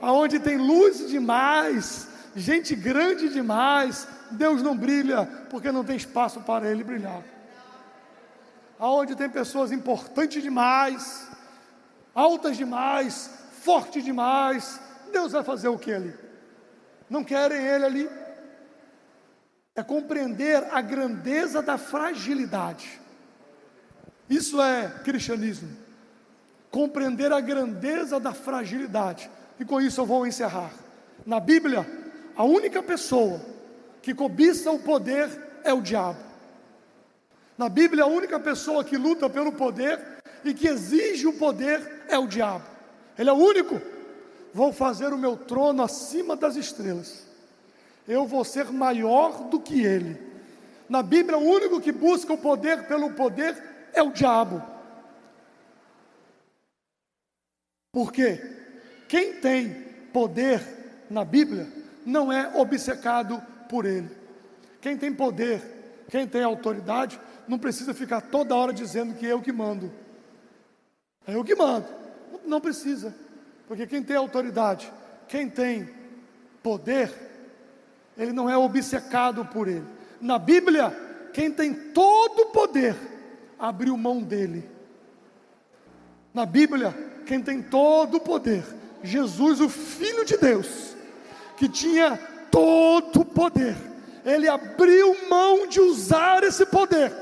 aonde 0.00 0.38
tem 0.38 0.56
luz 0.56 1.08
demais, 1.08 2.06
gente 2.34 2.74
grande 2.74 3.28
demais, 3.28 4.06
Deus 4.30 4.62
não 4.62 4.76
brilha 4.76 5.26
porque 5.50 5.72
não 5.72 5.84
tem 5.84 5.96
espaço 5.96 6.40
para 6.42 6.70
ele 6.70 6.84
brilhar. 6.84 7.22
Aonde 8.78 9.16
tem 9.16 9.28
pessoas 9.28 9.72
importantes 9.72 10.40
demais, 10.42 11.26
altas 12.14 12.56
demais, 12.56 13.30
fortes 13.50 14.04
demais, 14.04 14.80
Deus 15.12 15.32
vai 15.32 15.42
fazer 15.42 15.68
o 15.68 15.78
que 15.78 15.92
ali? 15.92 16.14
Não 17.10 17.24
querem 17.24 17.64
ele 17.64 17.84
ali. 17.84 18.10
É 19.74 19.82
compreender 19.82 20.64
a 20.72 20.80
grandeza 20.80 21.62
da 21.62 21.78
fragilidade. 21.78 23.00
Isso 24.28 24.60
é 24.60 24.88
cristianismo. 25.04 25.87
Compreender 26.70 27.32
a 27.32 27.40
grandeza 27.40 28.20
da 28.20 28.32
fragilidade. 28.32 29.30
E 29.58 29.64
com 29.64 29.80
isso 29.80 30.00
eu 30.00 30.06
vou 30.06 30.26
encerrar. 30.26 30.70
Na 31.26 31.40
Bíblia, 31.40 31.86
a 32.36 32.44
única 32.44 32.82
pessoa 32.82 33.40
que 34.00 34.14
cobiça 34.14 34.70
o 34.70 34.78
poder 34.78 35.28
é 35.64 35.72
o 35.72 35.80
diabo. 35.80 36.18
Na 37.56 37.68
Bíblia, 37.68 38.04
a 38.04 38.06
única 38.06 38.38
pessoa 38.38 38.84
que 38.84 38.96
luta 38.96 39.28
pelo 39.28 39.52
poder 39.52 39.98
e 40.44 40.54
que 40.54 40.68
exige 40.68 41.26
o 41.26 41.32
poder 41.32 42.04
é 42.08 42.18
o 42.18 42.26
diabo. 42.26 42.64
Ele 43.18 43.28
é 43.28 43.32
o 43.32 43.36
único. 43.36 43.80
Vou 44.54 44.72
fazer 44.72 45.12
o 45.12 45.18
meu 45.18 45.36
trono 45.36 45.82
acima 45.82 46.36
das 46.36 46.54
estrelas. 46.54 47.26
Eu 48.06 48.24
vou 48.26 48.44
ser 48.44 48.70
maior 48.70 49.44
do 49.44 49.60
que 49.60 49.84
ele. 49.84 50.16
Na 50.88 51.02
Bíblia, 51.02 51.36
o 51.36 51.44
único 51.44 51.80
que 51.80 51.92
busca 51.92 52.32
o 52.32 52.38
poder 52.38 52.86
pelo 52.86 53.10
poder 53.10 53.60
é 53.92 54.02
o 54.02 54.12
diabo. 54.12 54.62
Por 57.92 58.12
quê? 58.12 58.40
Quem 59.08 59.34
tem 59.34 59.70
poder 60.12 60.62
na 61.10 61.24
Bíblia 61.24 61.66
não 62.04 62.32
é 62.32 62.56
obcecado 62.56 63.42
por 63.68 63.84
ele. 63.84 64.10
Quem 64.80 64.96
tem 64.96 65.12
poder, 65.12 65.62
quem 66.08 66.26
tem 66.26 66.42
autoridade, 66.42 67.18
não 67.46 67.58
precisa 67.58 67.94
ficar 67.94 68.20
toda 68.20 68.54
hora 68.54 68.72
dizendo 68.72 69.14
que 69.14 69.26
é 69.26 69.32
eu 69.32 69.40
que 69.40 69.52
mando. 69.52 69.90
É 71.26 71.34
eu 71.34 71.44
que 71.44 71.54
mando. 71.54 71.86
Não 72.44 72.60
precisa. 72.60 73.14
Porque 73.66 73.86
quem 73.86 74.02
tem 74.02 74.16
autoridade, 74.16 74.90
quem 75.26 75.48
tem 75.48 75.88
poder, 76.62 77.12
ele 78.16 78.32
não 78.32 78.48
é 78.48 78.56
obcecado 78.56 79.44
por 79.44 79.68
ele. 79.68 79.84
Na 80.20 80.38
Bíblia, 80.38 80.90
quem 81.32 81.50
tem 81.50 81.72
todo 81.72 82.42
o 82.42 82.50
poder 82.50 82.96
abriu 83.58 83.96
mão 83.96 84.22
dele. 84.22 84.68
Na 86.32 86.46
Bíblia, 86.46 86.94
quem 87.28 87.42
tem 87.42 87.60
todo 87.60 88.16
o 88.16 88.20
poder, 88.20 88.64
Jesus, 89.04 89.60
o 89.60 89.68
Filho 89.68 90.24
de 90.24 90.38
Deus, 90.38 90.96
que 91.58 91.68
tinha 91.68 92.18
todo 92.50 93.20
o 93.20 93.24
poder, 93.26 93.76
ele 94.24 94.48
abriu 94.48 95.14
mão 95.28 95.66
de 95.66 95.78
usar 95.78 96.42
esse 96.42 96.64
poder, 96.64 97.12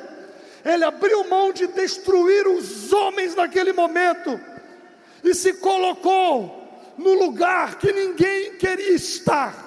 ele 0.65 0.85
abriu 0.85 1.29
mão 1.29 1.53
de 1.53 1.67
destruir 1.67 2.47
os 2.47 2.93
homens 2.93 3.35
naquele 3.35 3.73
momento, 3.73 4.41
e 5.25 5.35
se 5.35 5.55
colocou 5.55 6.95
no 6.97 7.15
lugar 7.15 7.77
que 7.77 7.93
ninguém 7.93 8.53
queria 8.53 8.93
estar. 8.93 9.65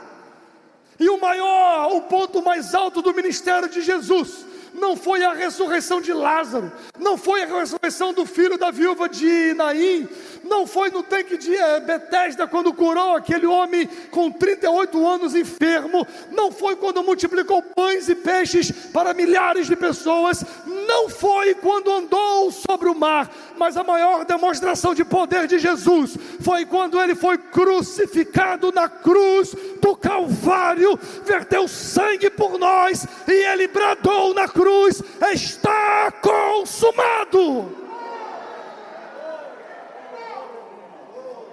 E 0.97 1.10
o 1.10 1.19
maior, 1.19 1.93
o 1.97 2.02
ponto 2.04 2.41
mais 2.41 2.73
alto 2.73 3.02
do 3.02 3.13
ministério 3.13 3.67
de 3.67 3.82
Jesus 3.82 4.45
não 4.80 4.96
foi 4.96 5.24
a 5.24 5.34
ressurreição 5.34 6.02
de 6.02 6.13
Lázaro, 6.13 6.72
não 6.98 7.18
foi 7.18 7.44
a 7.44 7.60
ressurreição 7.60 8.13
do 8.13 8.26
filho 8.26 8.58
da 8.58 8.72
viúva 8.72 9.08
de 9.08 9.54
Naim, 9.54 10.08
não 10.43 10.65
foi 10.65 10.89
no 10.89 11.04
tanque 11.04 11.38
de 11.38 11.56
eh, 11.56 11.80
Betesda 11.80 12.47
quando 12.47 12.73
curou 12.73 13.15
aquele 13.15 13.45
homem 13.45 13.88
com 14.12 14.32
38 14.32 15.08
anos 15.08 15.36
enfermo, 15.36 16.06
não 16.32 16.52
foi 16.52 16.75
quando 16.75 17.04
multiplicou 17.04 17.62
pães 17.62 18.10
e 18.10 18.15
peixes 18.15 18.71
para 18.71 19.13
milhares 19.13 19.67
de 19.67 19.75
pessoas, 19.75 20.43
não 20.65 21.10
foi 21.10 21.54
quando 21.56 21.91
andou 21.91 22.52
sobre 22.52 22.89
o 22.89 22.95
mar, 22.95 23.32
mas 23.58 23.78
a 23.78 23.84
maior 23.84 24.25
demonstração 24.25 24.93
de 24.93 25.04
poder 25.04 25.47
de 25.47 25.60
Jesus 25.60 26.17
foi 26.41 26.65
quando 26.65 27.02
ele 27.02 27.15
foi 27.15 27.38
crucificado 27.38 28.71
na 28.71 28.88
cruz 28.88 29.56
do 29.82 29.95
Calvário, 29.95 30.97
verteu 31.25 31.67
sangue 31.67 32.30
por 32.30 32.58
nós 32.58 33.06
e 33.28 33.32
ele 33.32 33.67
bradou 33.67 34.34
na 34.34 34.47
cruz: 34.47 35.02
está 35.34 36.12
consumado. 36.21 37.88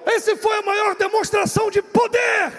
Esse 0.06 0.36
foi 0.36 0.56
a 0.58 0.62
maior 0.62 0.94
demonstração 0.94 1.68
de 1.68 1.82
poder 1.82 2.52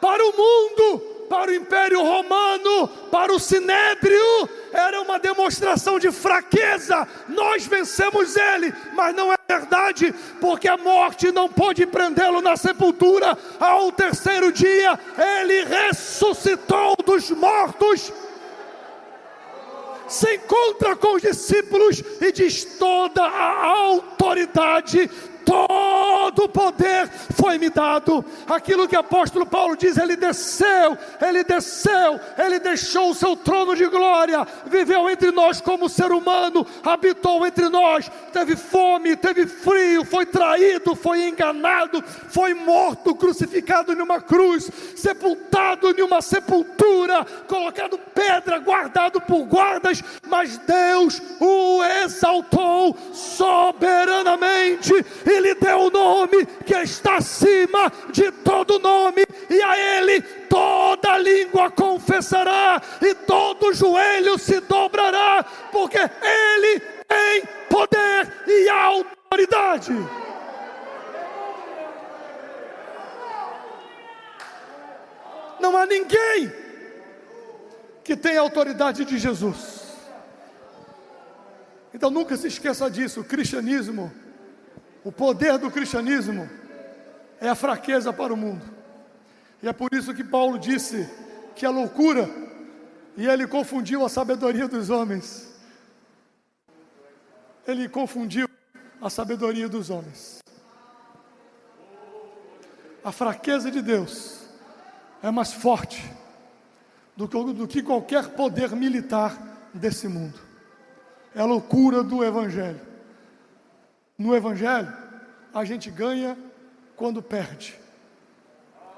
para 0.00 0.24
o 0.24 0.32
mundo, 0.32 0.98
para 1.28 1.50
o 1.50 1.54
Império 1.54 2.02
Romano, 2.02 2.88
para 3.10 3.32
o 3.32 3.38
Sinédrio. 3.38 4.48
Era 4.72 5.02
uma 5.02 5.18
demonstração 5.18 5.98
de 5.98 6.10
fraqueza. 6.10 7.06
Nós 7.28 7.66
vencemos 7.66 8.36
ele, 8.36 8.72
mas 8.94 9.14
não 9.14 9.30
é 9.30 9.36
verdade, 9.46 10.14
porque 10.40 10.66
a 10.66 10.78
morte 10.78 11.30
não 11.30 11.48
pôde 11.48 11.84
prendê-lo 11.86 12.40
na 12.40 12.56
sepultura. 12.56 13.36
Ao 13.60 13.92
terceiro 13.92 14.50
dia, 14.50 14.98
ele 15.18 15.64
ressuscitou 15.64 16.96
dos 17.04 17.30
mortos 17.30 18.12
se 20.08 20.36
encontra 20.36 20.94
com 20.94 21.16
os 21.16 21.22
discípulos 21.22 22.02
e 22.20 22.32
diz: 22.32 22.64
toda 22.78 23.22
a 23.22 23.66
autoridade 23.66 25.10
todo 25.46 26.44
o 26.44 26.48
poder 26.48 27.08
foi 27.08 27.56
me 27.56 27.70
dado. 27.70 28.24
Aquilo 28.48 28.88
que 28.88 28.96
o 28.96 29.00
apóstolo 29.00 29.46
Paulo 29.46 29.76
diz, 29.76 29.96
ele 29.96 30.16
desceu, 30.16 30.98
ele 31.20 31.44
desceu, 31.44 32.20
ele 32.36 32.58
deixou 32.58 33.10
o 33.10 33.14
seu 33.14 33.36
trono 33.36 33.76
de 33.76 33.86
glória, 33.86 34.44
viveu 34.66 35.08
entre 35.08 35.30
nós 35.30 35.60
como 35.60 35.88
ser 35.88 36.10
humano, 36.10 36.66
habitou 36.84 37.46
entre 37.46 37.68
nós, 37.68 38.10
teve 38.32 38.56
fome, 38.56 39.14
teve 39.14 39.46
frio, 39.46 40.04
foi 40.04 40.26
traído, 40.26 40.96
foi 40.96 41.28
enganado, 41.28 42.02
foi 42.28 42.52
morto, 42.52 43.14
crucificado 43.14 43.92
em 43.92 44.02
uma 44.02 44.20
cruz, 44.20 44.68
sepultado 44.96 45.90
em 45.90 46.02
uma 46.02 46.20
sepultura, 46.20 47.24
colocado 47.46 47.98
pedra, 48.12 48.58
guardado 48.58 49.20
por 49.20 49.44
guardas, 49.44 50.02
mas 50.26 50.58
Deus 50.58 51.22
o 51.38 51.84
exaltou 52.02 52.96
soberanamente 53.12 54.92
e 55.24 55.35
lhe 55.40 55.54
deu 55.54 55.80
o 55.80 55.90
nome 55.90 56.46
que 56.64 56.74
está 56.74 57.16
acima 57.16 57.92
de 58.10 58.30
todo 58.30 58.78
nome, 58.78 59.24
e 59.48 59.62
a 59.62 59.98
Ele 59.98 60.20
toda 60.48 61.18
língua 61.18 61.70
confessará, 61.70 62.80
e 63.00 63.14
todo 63.14 63.74
joelho 63.74 64.38
se 64.38 64.60
dobrará, 64.60 65.44
porque 65.72 65.98
Ele 65.98 66.80
tem 67.08 67.42
poder 67.68 68.32
e 68.46 68.68
autoridade. 68.68 69.92
Não 75.58 75.76
há 75.76 75.86
ninguém 75.86 76.52
que 78.04 78.16
tenha 78.16 78.40
autoridade 78.40 79.04
de 79.04 79.18
Jesus. 79.18 79.84
Então 81.92 82.10
nunca 82.10 82.36
se 82.36 82.46
esqueça 82.46 82.90
disso: 82.90 83.20
o 83.20 83.24
cristianismo 83.24 84.12
o 85.06 85.12
poder 85.12 85.56
do 85.56 85.70
cristianismo 85.70 86.50
é 87.40 87.48
a 87.48 87.54
fraqueza 87.54 88.12
para 88.12 88.34
o 88.34 88.36
mundo. 88.36 88.64
E 89.62 89.68
é 89.68 89.72
por 89.72 89.94
isso 89.94 90.12
que 90.12 90.24
Paulo 90.24 90.58
disse 90.58 91.08
que 91.54 91.64
a 91.64 91.70
loucura, 91.70 92.28
e 93.16 93.24
ele 93.24 93.46
confundiu 93.46 94.04
a 94.04 94.08
sabedoria 94.08 94.66
dos 94.66 94.90
homens. 94.90 95.54
Ele 97.68 97.88
confundiu 97.88 98.48
a 99.00 99.08
sabedoria 99.08 99.68
dos 99.68 99.90
homens. 99.90 100.40
A 103.04 103.12
fraqueza 103.12 103.70
de 103.70 103.80
Deus 103.80 104.40
é 105.22 105.30
mais 105.30 105.52
forte 105.52 106.02
do 107.16 107.28
que, 107.28 107.52
do 107.54 107.68
que 107.68 107.80
qualquer 107.80 108.30
poder 108.30 108.70
militar 108.70 109.70
desse 109.72 110.08
mundo. 110.08 110.40
É 111.32 111.40
a 111.42 111.44
loucura 111.44 112.02
do 112.02 112.24
Evangelho. 112.24 112.85
No 114.18 114.34
Evangelho, 114.34 114.92
a 115.52 115.64
gente 115.64 115.90
ganha 115.90 116.36
quando 116.96 117.22
perde. 117.22 117.78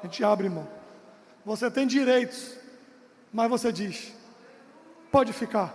A 0.03 0.07
gente 0.07 0.23
abre 0.23 0.49
mão. 0.49 0.69
Você 1.45 1.71
tem 1.71 1.87
direitos, 1.87 2.57
mas 3.33 3.51
você 3.51 3.73
diz: 3.73 4.13
pode 5.11 5.33
ficar, 5.33 5.75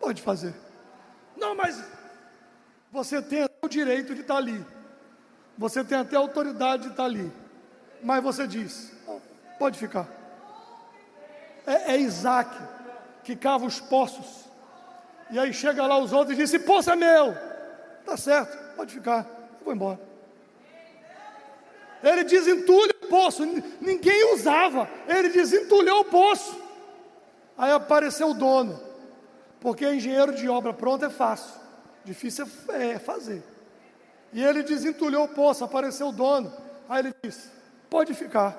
pode 0.00 0.20
fazer. 0.20 0.54
Não, 1.36 1.54
mas 1.54 1.82
você 2.92 3.22
tem 3.22 3.48
o 3.62 3.68
direito 3.68 4.14
de 4.14 4.20
estar 4.20 4.36
ali. 4.36 4.64
Você 5.56 5.82
tem 5.82 5.98
até 5.98 6.16
a 6.16 6.20
autoridade 6.20 6.84
de 6.84 6.88
estar 6.90 7.04
ali. 7.04 7.32
Mas 8.02 8.22
você 8.22 8.46
diz: 8.46 8.92
pode 9.58 9.78
ficar. 9.78 10.06
É, 11.66 11.92
é 11.92 11.98
Isaac 11.98 12.50
que 13.24 13.34
cava 13.34 13.64
os 13.64 13.80
poços. 13.80 14.46
E 15.30 15.38
aí 15.38 15.52
chega 15.52 15.86
lá 15.86 15.98
os 15.98 16.12
outros 16.12 16.38
e 16.38 16.42
diz: 16.44 16.64
Poço 16.64 16.90
é 16.90 16.96
meu. 16.96 17.47
Tá 18.08 18.16
certo, 18.16 18.56
pode 18.74 18.94
ficar, 18.94 19.26
eu 19.58 19.64
vou 19.66 19.74
embora. 19.74 20.00
Ele 22.02 22.24
desentulha 22.24 22.94
o 23.02 23.06
poço, 23.06 23.44
ninguém 23.82 24.32
usava, 24.32 24.88
ele 25.06 25.28
desentulhou 25.28 26.00
o 26.00 26.04
poço. 26.06 26.58
Aí 27.58 27.70
apareceu 27.70 28.30
o 28.30 28.34
dono, 28.34 28.82
porque 29.60 29.86
engenheiro 29.86 30.34
de 30.34 30.48
obra 30.48 30.72
pronta 30.72 31.04
é 31.04 31.10
fácil, 31.10 31.60
difícil 32.02 32.48
é, 32.70 32.92
é 32.92 32.98
fazer. 32.98 33.42
E 34.32 34.42
ele 34.42 34.62
desentulhou 34.62 35.24
o 35.24 35.28
poço, 35.28 35.62
apareceu 35.62 36.08
o 36.08 36.12
dono. 36.12 36.50
Aí 36.88 37.00
ele 37.00 37.14
disse: 37.22 37.50
Pode 37.90 38.14
ficar, 38.14 38.56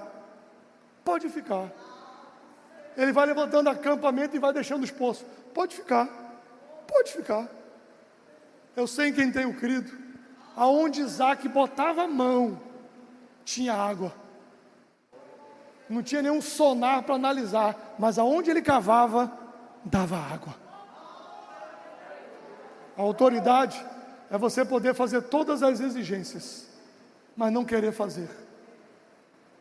pode 1.04 1.28
ficar. 1.28 1.72
Ele 2.96 3.12
vai 3.12 3.26
levantando 3.26 3.68
acampamento 3.68 4.36
e 4.36 4.40
vai 4.40 4.54
deixando 4.54 4.84
os 4.84 4.92
poços. 4.92 5.26
Pode 5.56 5.76
ficar, 5.76 6.08
pode 6.86 7.12
ficar. 7.12 7.59
Eu 8.76 8.88
sei 8.88 9.10
em 9.10 9.14
quem 9.14 9.32
tenho 9.32 9.54
crido. 9.54 9.92
Aonde 10.56 11.02
Isaac 11.02 11.48
botava 11.48 12.04
a 12.04 12.08
mão, 12.08 12.62
tinha 13.46 13.74
água. 13.74 14.14
Não 15.90 16.04
tinha 16.04 16.22
nenhum 16.22 16.42
sonar 16.42 17.04
para 17.04 17.16
analisar, 17.16 17.96
mas 17.98 18.20
aonde 18.20 18.52
ele 18.52 18.62
cavava, 18.62 19.32
dava 19.84 20.18
água. 20.18 20.56
A 22.98 23.02
autoridade 23.02 23.84
é 24.30 24.38
você 24.38 24.64
poder 24.64 24.94
fazer 24.94 25.24
todas 25.24 25.64
as 25.64 25.80
exigências, 25.80 26.68
mas 27.36 27.52
não 27.52 27.66
querer 27.66 27.92
fazer. 27.92 28.30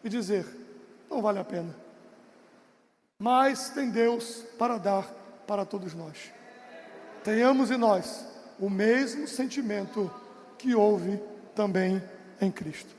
E 0.04 0.08
dizer, 0.08 0.44
não 1.10 1.22
vale 1.22 1.38
a 1.38 1.44
pena. 1.44 1.74
Mas 3.18 3.70
tem 3.70 3.90
Deus 3.90 4.44
para 4.58 4.78
dar 4.78 5.04
para 5.46 5.64
todos 5.64 5.94
nós. 5.94 6.30
Tenhamos 7.24 7.70
em 7.70 7.76
nós 7.76 8.27
o 8.58 8.68
mesmo 8.68 9.26
sentimento 9.26 10.10
que 10.58 10.74
houve 10.74 11.20
também 11.54 12.02
em 12.40 12.50
Cristo. 12.50 12.94